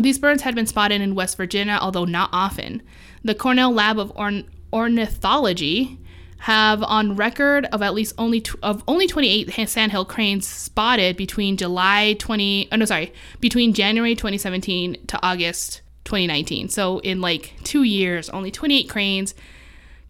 [0.00, 2.82] these birds had been spotted in West Virginia, although not often.
[3.24, 5.98] The Cornell Lab of Orn- Ornithology
[6.38, 11.56] have on record of at least only tw- of only 28 sandhill cranes spotted between
[11.56, 16.68] July 20 oh no sorry between January 2017 to August 2019.
[16.68, 19.34] So in like 2 years only 28 cranes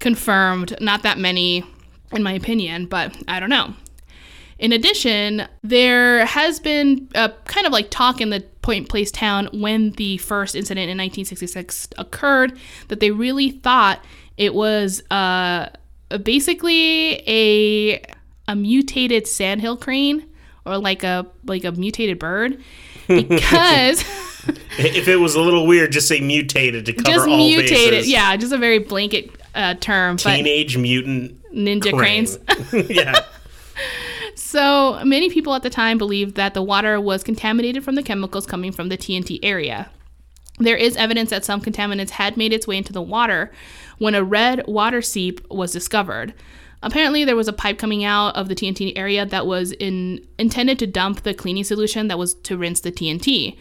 [0.00, 1.62] confirmed, not that many
[2.10, 3.74] in my opinion, but I don't know.
[4.58, 9.48] In addition, there has been a kind of like talk in the Point Place town
[9.52, 12.58] when the first incident in 1966 occurred
[12.88, 14.02] that they really thought
[14.36, 15.68] it was uh,
[16.22, 18.02] basically a
[18.46, 20.26] a mutated sandhill crane
[20.66, 22.62] or like a like a mutated bird
[23.08, 24.04] because
[24.78, 28.10] if it was a little weird, just say mutated to cover just all mutated bases.
[28.10, 32.26] yeah just a very blanket uh, term but Teenage mutant ninja crane.
[32.26, 32.38] cranes
[32.90, 33.24] yeah.
[34.36, 38.46] So many people at the time believed that the water was contaminated from the chemicals
[38.46, 39.90] coming from the TNT area.
[40.58, 43.52] There is evidence that some contaminants had made its way into the water
[43.98, 46.32] when a red water seep was discovered.
[46.82, 50.78] Apparently, there was a pipe coming out of the TNT area that was in, intended
[50.78, 53.56] to dump the cleaning solution that was to rinse the TNT.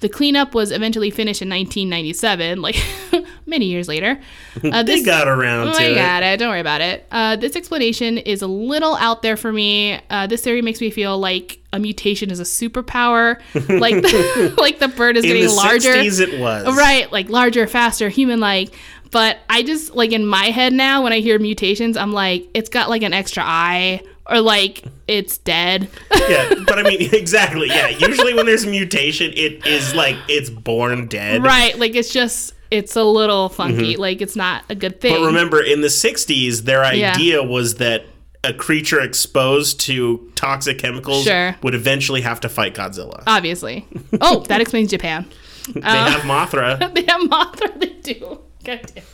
[0.00, 2.76] The cleanup was eventually finished in 1997, like
[3.46, 4.20] many years later.
[4.64, 5.94] Uh, they got around Oh, to I it.
[5.96, 6.38] got it.
[6.38, 7.06] Don't worry about it.
[7.10, 10.00] Uh, this explanation is a little out there for me.
[10.08, 13.40] Uh, this theory makes me feel like a mutation is a superpower,
[13.80, 15.94] like the, like the bird is In getting the larger.
[15.94, 16.64] 60s, it was.
[16.76, 18.72] Right, like larger, faster, human like.
[19.10, 22.68] But I just like in my head now when I hear mutations, I'm like, it's
[22.68, 25.88] got like an extra eye or like it's dead.
[26.28, 27.68] yeah, but I mean, exactly.
[27.68, 31.42] Yeah, usually when there's a mutation, it is like it's born dead.
[31.42, 33.96] right, like it's just it's a little funky.
[33.96, 35.12] Like it's not a good thing.
[35.12, 35.22] Mm-hmm.
[35.22, 37.12] But remember, in the 60s, their Yeah.
[37.12, 38.06] idea was that
[38.42, 41.56] a creature exposed to toxic chemicals Sure.
[41.62, 43.22] would eventually have to fight Godzilla.
[43.26, 43.86] Obviously.
[44.20, 45.24] Oh, that explains Japan.
[45.74, 46.92] they have Mothra.
[46.94, 47.80] They have Mothra.
[47.80, 48.40] They do.
[48.64, 49.04] God damn.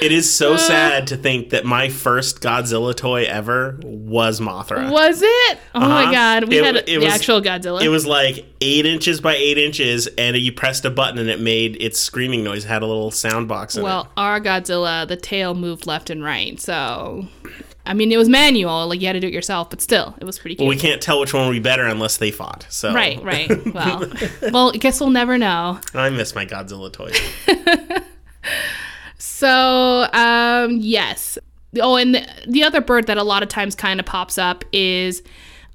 [0.00, 0.32] It is Uh.
[0.32, 4.90] so sad to think that my first Godzilla toy ever was Mothra.
[4.90, 5.58] Was it?
[5.76, 6.12] Oh my Uh-huh.
[6.12, 7.82] god, we It- had it the was- actual Godzilla.
[7.82, 11.38] It was like eight inches by eight inches, and you pressed a button and it
[11.40, 12.64] made its screaming noise.
[12.64, 13.84] It had a little sound box in it.
[13.84, 16.60] well, our Godzilla, the tail moved left and right.
[16.60, 17.28] So,
[17.86, 18.88] I mean, it was manual.
[18.88, 20.58] Like you had to do it yourself, but still, it was pretty it.
[20.58, 20.68] cute.
[20.68, 22.66] We can't tell which one would be better unless they fought.
[22.70, 23.48] So right, right.
[23.72, 24.10] Well,
[24.52, 25.78] well, I guess we'll never know.
[25.94, 27.20] I miss my Godzilla toys.
[29.24, 31.38] So, um, yes.
[31.80, 34.64] Oh, and the, the other bird that a lot of times kind of pops up
[34.72, 35.22] is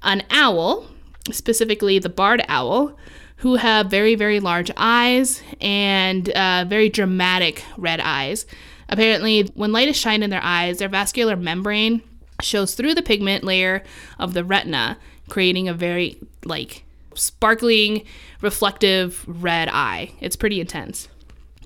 [0.02, 0.86] an owl,
[1.30, 2.94] specifically the barred owl,
[3.36, 8.44] who have very, very large eyes and uh, very dramatic red eyes.
[8.90, 12.02] Apparently, when light is shined in their eyes, their vascular membrane
[12.42, 13.82] shows through the pigment layer
[14.18, 14.98] of the retina,
[15.30, 16.84] creating a very, like,
[17.14, 18.04] sparkling,
[18.42, 20.12] reflective red eye.
[20.20, 21.08] It's pretty intense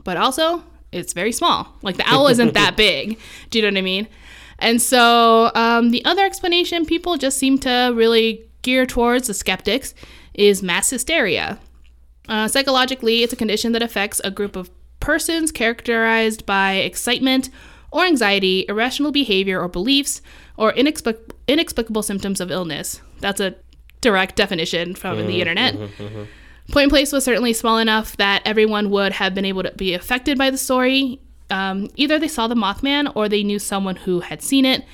[0.05, 1.69] but also it's very small.
[1.83, 3.19] Like the owl isn't that big.
[3.51, 4.09] Do you know what I mean?
[4.59, 9.95] And so um, the other explanation people just seem to really gear towards the skeptics
[10.35, 11.59] is mass hysteria.
[12.29, 14.71] Uh, psychologically, it's a condition that affects a group of
[15.01, 17.51] persons characterized by excitement
[17.91, 20.23] or anxiety, irrational behavior or beliefs,
[20.57, 23.01] or inexplic- inexplicable symptoms of illness.
[23.21, 23.57] That's a
[24.01, 25.75] direct definition from the internet.
[26.73, 30.39] Point Place was certainly small enough that everyone would have been able to be affected
[30.39, 31.21] by the story.
[31.51, 34.85] Um, either they saw the Mothman or they knew someone who had seen it.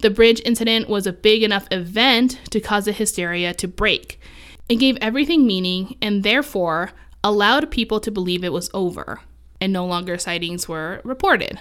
[0.00, 4.20] The bridge incident was a big enough event to cause the hysteria to break.
[4.68, 6.90] It gave everything meaning and therefore
[7.22, 9.20] allowed people to believe it was over
[9.60, 11.60] and no longer sightings were reported.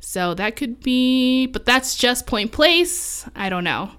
[0.00, 3.28] So that could be, but that's just Point Place.
[3.36, 3.90] I don't know.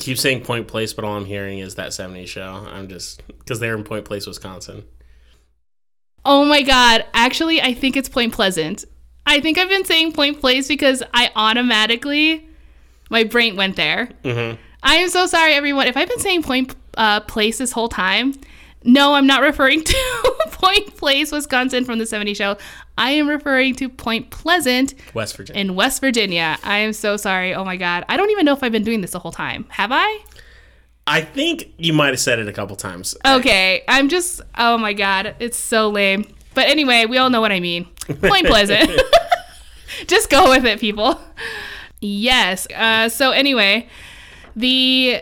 [0.00, 2.66] Keep saying Point Place, but all I'm hearing is that 70s show.
[2.68, 4.84] I'm just because they're in Point Place, Wisconsin.
[6.24, 7.04] Oh my god.
[7.14, 8.84] Actually, I think it's Point Pleasant.
[9.26, 12.48] I think I've been saying Point Place because I automatically
[13.10, 14.08] my brain went there.
[14.24, 14.58] Mhm.
[14.82, 15.86] I am so sorry everyone.
[15.86, 18.34] If I've been saying Point uh, Place this whole time,
[18.84, 22.56] no, I'm not referring to Point Place, Wisconsin from the 70 show.
[22.98, 25.60] I am referring to Point Pleasant West Virginia.
[25.60, 26.58] in West Virginia.
[26.62, 27.54] I am so sorry.
[27.54, 28.04] Oh my god.
[28.08, 29.66] I don't even know if I've been doing this the whole time.
[29.70, 30.20] Have I?
[31.06, 33.16] I think you might have said it a couple times.
[33.26, 34.40] Okay, I'm just.
[34.56, 36.24] Oh my god, it's so lame.
[36.54, 37.86] But anyway, we all know what I mean.
[38.20, 38.90] Point Pleasant.
[40.06, 41.20] just go with it, people.
[42.00, 42.66] Yes.
[42.74, 43.88] Uh, so anyway,
[44.56, 45.20] the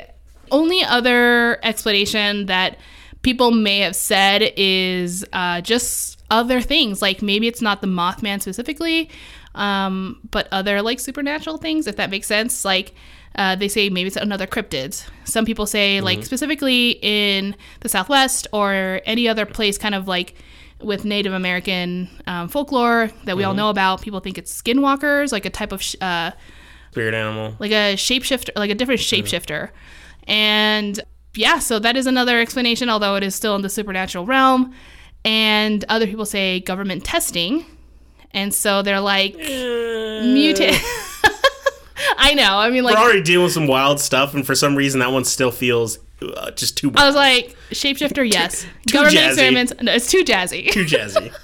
[0.51, 2.79] only other explanation that
[3.23, 8.41] people may have said is uh, just other things, like maybe it's not the Mothman
[8.41, 9.11] specifically,
[9.55, 12.65] um, but other like supernatural things, if that makes sense.
[12.65, 12.95] Like
[13.35, 15.05] uh, they say maybe it's another cryptid.
[15.25, 20.35] Some people say like specifically in the Southwest or any other place, kind of like
[20.81, 24.01] with Native American um, folklore that we all know about.
[24.01, 26.31] People think it's skinwalkers, like a type of sh- uh,
[26.93, 27.57] Spirit animal.
[27.59, 29.71] like a shapeshifter, like a different shapeshifter.
[30.27, 31.01] And
[31.39, 34.75] yeah, so that is another explanation, although it is still in the supernatural realm.
[35.25, 37.65] And other people say government testing.
[38.33, 40.81] And so they're like, mutate.
[42.19, 42.59] I know.
[42.59, 45.13] I mean, like, We're already dealing with some wild stuff, and for some reason, that
[45.13, 48.67] one still feels uh, just too I was like, shapeshifter, yes.
[48.87, 49.29] too government jazzy.
[49.29, 50.71] experiments, no, it's too jazzy.
[50.71, 51.33] too jazzy.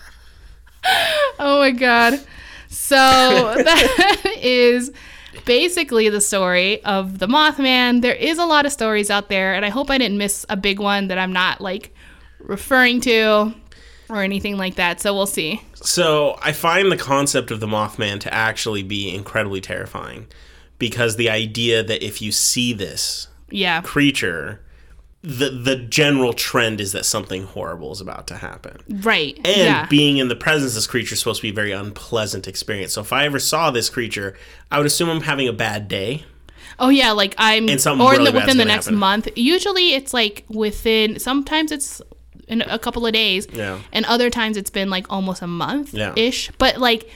[1.38, 2.20] Oh my god.
[2.68, 4.92] So that is
[5.44, 8.02] basically the story of the Mothman.
[8.02, 10.56] There is a lot of stories out there, and I hope I didn't miss a
[10.56, 11.94] big one that I'm not like
[12.40, 13.54] referring to
[14.08, 15.00] or anything like that.
[15.00, 15.62] So we'll see.
[15.74, 20.26] So I find the concept of the Mothman to actually be incredibly terrifying
[20.78, 23.80] because the idea that if you see this Yeah.
[23.82, 24.60] creature,
[25.26, 28.76] the the general trend is that something horrible is about to happen.
[29.02, 29.36] Right.
[29.38, 29.86] And yeah.
[29.86, 32.92] being in the presence of this creature is supposed to be a very unpleasant experience.
[32.92, 34.36] So if I ever saw this creature,
[34.70, 36.24] I would assume I'm having a bad day.
[36.78, 38.98] oh yeah, like I'm And something or really the, within the next happen.
[38.98, 39.28] month.
[39.34, 42.02] Usually it's like within sometimes it's
[42.46, 43.46] in a couple of days.
[43.50, 43.78] Yeah.
[43.94, 46.12] And other times it's been like almost a month Yeah.
[46.16, 46.50] ish.
[46.58, 47.08] But like,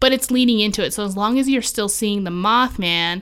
[0.00, 0.94] but it's leading into it.
[0.94, 3.20] So as long as you're still seeing the Mothman,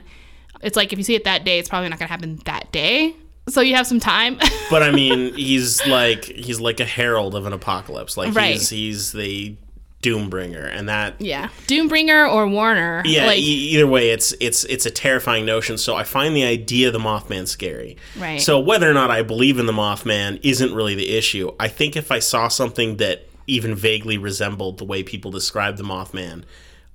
[0.61, 3.17] it's like if you see it that day, it's probably not gonna happen that day.
[3.49, 4.37] So you have some time.
[4.69, 8.17] But I mean, he's like he's like a herald of an apocalypse.
[8.17, 8.53] Like Right.
[8.53, 9.55] he's he's the
[10.01, 13.03] doombringer, and that yeah, Doombringer or Warner.
[13.05, 13.25] yeah.
[13.27, 13.41] like, e-
[13.73, 15.77] either way, it's it's it's a terrifying notion.
[15.77, 17.97] So I find the idea of the Mothman scary.
[18.17, 18.41] Right.
[18.41, 21.51] So whether or not I believe in the Mothman isn't really the issue.
[21.59, 25.83] I think if I saw something that even vaguely resembled the way people describe the
[25.83, 26.43] Mothman,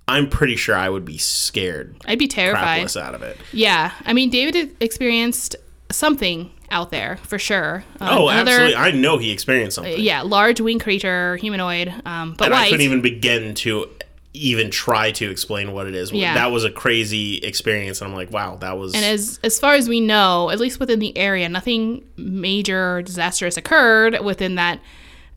[0.08, 2.96] I'm pretty sure I would be scared I'd be terrified.
[2.96, 3.36] out of it.
[3.52, 5.54] Yeah, I mean, David experienced
[5.90, 7.85] something out there for sure.
[8.01, 8.77] Uh, Oh, another- absolutely!
[8.77, 9.98] I know he experienced something.
[10.01, 12.70] Yeah, large winged creature, humanoid, um, but and I white.
[12.70, 13.89] couldn't even begin to
[14.35, 16.12] even try to explain what it is.
[16.12, 16.35] Yeah.
[16.35, 18.94] That was a crazy experience, and I'm like, wow, that was.
[18.94, 23.56] and as as far as we know, at least within the area, nothing major disastrous
[23.56, 24.81] occurred within that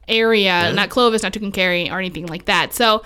[0.08, 0.72] area.
[0.74, 2.74] Not Clovis, not Tucumcari, or anything like that.
[2.74, 3.04] So,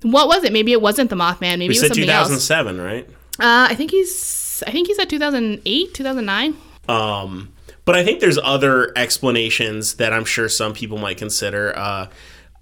[0.00, 0.52] what was it?
[0.52, 1.58] Maybe it wasn't the Mothman.
[1.58, 2.28] Maybe we it was said something else.
[2.28, 3.06] 2007, right?
[3.38, 4.41] Uh, I think he's.
[4.66, 6.56] I think he's at 2008, 2009.
[6.88, 7.52] Um,
[7.84, 11.76] but I think there's other explanations that I'm sure some people might consider.
[11.76, 12.08] Uh,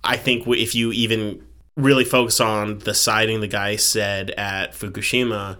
[0.04, 1.44] I think if you even
[1.76, 5.58] really focus on the sighting the guy said at Fukushima,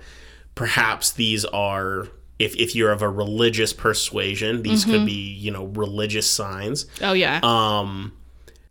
[0.55, 2.09] perhaps these are.
[2.39, 4.91] If, if you're of a religious persuasion, these Mm-hmm.
[4.93, 6.87] could be, you know, religious signs.
[7.03, 7.39] Oh yeah.
[7.43, 8.13] um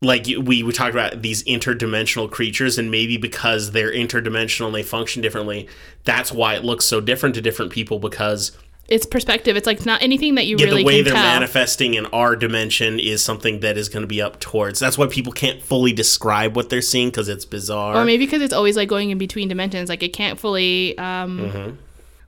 [0.01, 4.83] like we we talked about these interdimensional creatures and maybe because they're interdimensional and they
[4.83, 5.67] function differently
[6.05, 8.57] that's why it looks so different to different people because
[8.87, 9.55] it's perspective.
[9.55, 11.21] It's like it's not anything that you yeah, really the way they're tell.
[11.21, 15.05] manifesting in our dimension is something that is going to be up towards that's why
[15.05, 18.75] people can't fully describe what they're seeing because it's bizarre or maybe because it's always
[18.75, 21.75] like going in between dimensions like it can't fully um Mm-hmm.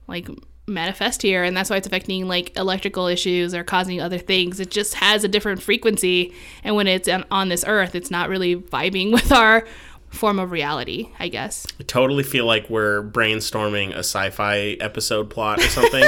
[0.06, 0.28] like
[0.66, 4.70] manifest here and that's why it's affecting like electrical issues or causing other things it
[4.70, 6.32] just has a different frequency
[6.62, 9.66] and when it's on, on this earth it's not really vibing with our
[10.10, 15.58] form of reality i guess I totally feel like we're brainstorming a sci-fi episode plot
[15.58, 16.04] or something.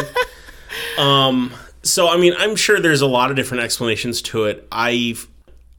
[0.98, 1.52] um,
[1.82, 4.68] so I mean, I'm sure there's a lot of different explanations to it.
[4.70, 5.16] I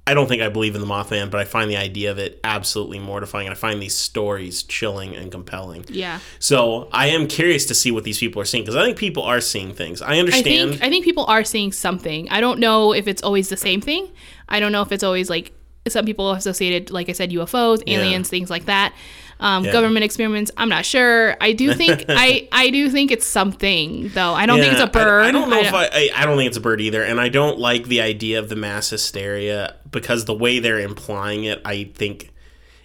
[0.08, 2.40] I don't think I believe in the Mothman, but I find the idea of it
[2.44, 5.84] absolutely mortifying, and I find these stories chilling and compelling.
[5.90, 8.98] yeah So I am curious to see what these people are seeing because I think
[8.98, 10.02] people are seeing things.
[10.02, 10.72] I i understand.
[10.72, 13.82] think i think people are seeing something i don't know if it's always the same
[13.82, 14.08] thing
[14.50, 15.52] i don't know if it's always like
[15.88, 18.94] some people associated like i said ufos aliens things like that
[19.40, 19.72] um, Yeah.
[19.74, 24.34] government experiments i'm not sure i do think i i do think it's something though
[24.34, 26.10] i don't think it's a bird I, I don't know I if I, I.
[26.16, 28.56] I don't think it's a bird either, and I don't like the idea of the
[28.56, 32.32] mass hysteria because the way they're implying it, I think,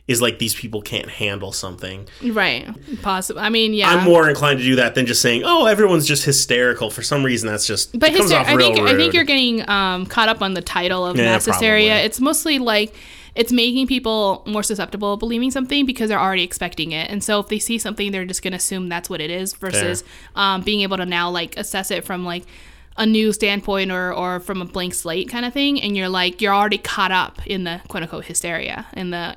[0.09, 2.09] is like these people can't handle something.
[2.33, 2.67] right
[3.03, 6.07] possible i mean yeah I'm more inclined to do that than just saying, "Oh, everyone's
[6.07, 9.69] just hysterical." For some reason, that's just but hyster- I think I think you're getting
[9.71, 11.99] um, caught up on the title of Yeah, mass hysteria.
[12.03, 12.93] It's mostly like
[13.35, 17.41] it's making people more susceptible of believing something because they're already expecting it, and so
[17.41, 20.03] if they see something, they're just gonna assume that's what it is versus
[20.35, 22.45] um, being able to now like assess it from like
[22.97, 26.41] a new standpoint or or from a blank slate kind of thing, and you're like
[26.43, 29.37] you're already caught up in the quote unquote hysteria in the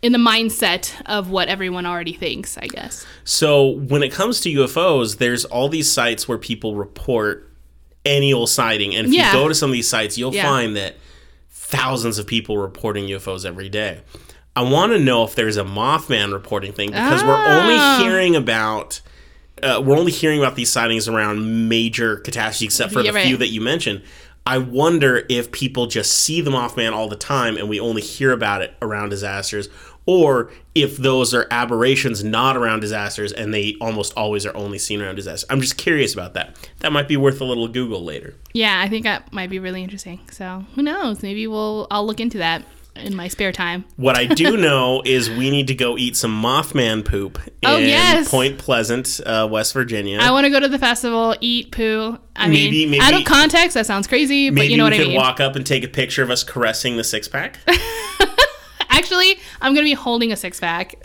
[0.00, 3.06] in the mindset of what everyone already thinks, I guess.
[3.22, 7.48] So when it comes to UFOs, there's all these sites where people report
[8.04, 9.28] any old sighting, and if Yeah.
[9.28, 10.42] you go to some of these sites, you'll Yeah.
[10.42, 10.96] find that
[11.72, 14.02] thousands of people reporting UFOs every day.
[14.54, 17.60] I want to know if there's a Mothman reporting thing because we're Ah.
[17.98, 19.00] only hearing about.
[19.62, 23.36] Uh, we're only hearing about these sightings around major catastrophes, except for Yeah, the few
[23.38, 24.02] that you mentioned.
[24.44, 28.32] I wonder if people just see the Mothman all the time and we only hear
[28.32, 29.68] about it around disasters,
[30.06, 35.00] or if those are aberrations not around disasters and they almost always are only seen
[35.00, 35.46] around disasters.
[35.50, 36.56] I'm just curious about that.
[36.80, 38.34] That might be worth a little Google later.
[38.52, 40.20] Yeah, I think that might be really interesting.
[40.30, 41.22] So who knows?
[41.22, 42.64] Maybe we'll I'll look into that
[42.96, 43.84] in my spare time.
[43.96, 47.76] What I do know is we need to go eat some Mothman poop in Oh,
[47.78, 48.28] yes.
[48.30, 50.18] Point Pleasant, uh, West Virginia.
[50.20, 52.18] I want to go to the festival, eat poo.
[52.36, 54.98] I Maybe- mean, maybe- out of context, that sounds crazy, but you know what I
[54.98, 55.06] mean.
[55.06, 57.58] Maybe we could walk up and take a picture of us caressing the six pack.
[58.92, 60.94] Actually, I'm gonna be holding a six pack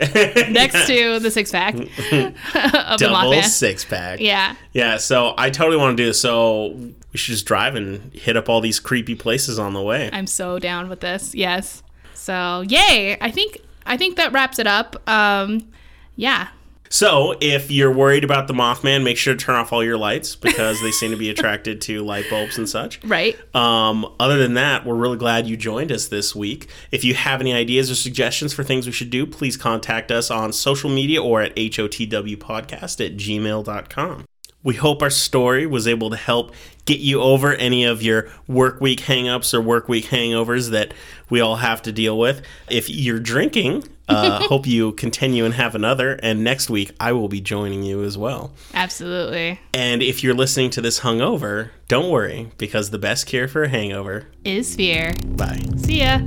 [0.50, 4.20] next to the six pack of Double six pack.
[4.20, 6.20] Yeah, Yeah, so I totally want to do this.
[6.20, 6.68] So
[7.12, 10.10] we should just drive and hit up all these creepy places on the way.
[10.12, 11.34] I'm so down with this.
[11.34, 11.82] Yes.
[12.14, 13.16] So yay!
[13.20, 14.96] I think I think that wraps it up.
[15.08, 15.68] Um,
[16.16, 16.48] yeah.
[16.88, 20.36] So if you're worried about the Mothman, make sure to turn off all your lights
[20.36, 23.02] because they seem to be attracted to light bulbs and such.
[23.04, 23.36] Right.
[23.54, 26.68] Um, other than that, we're really glad you joined us this week.
[26.90, 30.30] If you have any ideas or suggestions for things we should do, please contact us
[30.30, 34.24] on social media or at hotwpodcast at gmail.com.
[34.64, 36.52] We hope our story was able to help
[36.84, 40.92] get you over any of your work week hangups or work week hangovers that
[41.30, 42.42] we all have to deal with.
[42.68, 46.18] If you're drinking, uh, hope you continue and have another.
[46.22, 48.52] And next week, I will be joining you as well.
[48.74, 49.60] Absolutely.
[49.74, 53.68] And if you're listening to this hungover, don't worry because the best cure for a
[53.68, 55.12] hangover Is fear.
[55.36, 55.62] Bye.
[55.76, 56.20] See ya.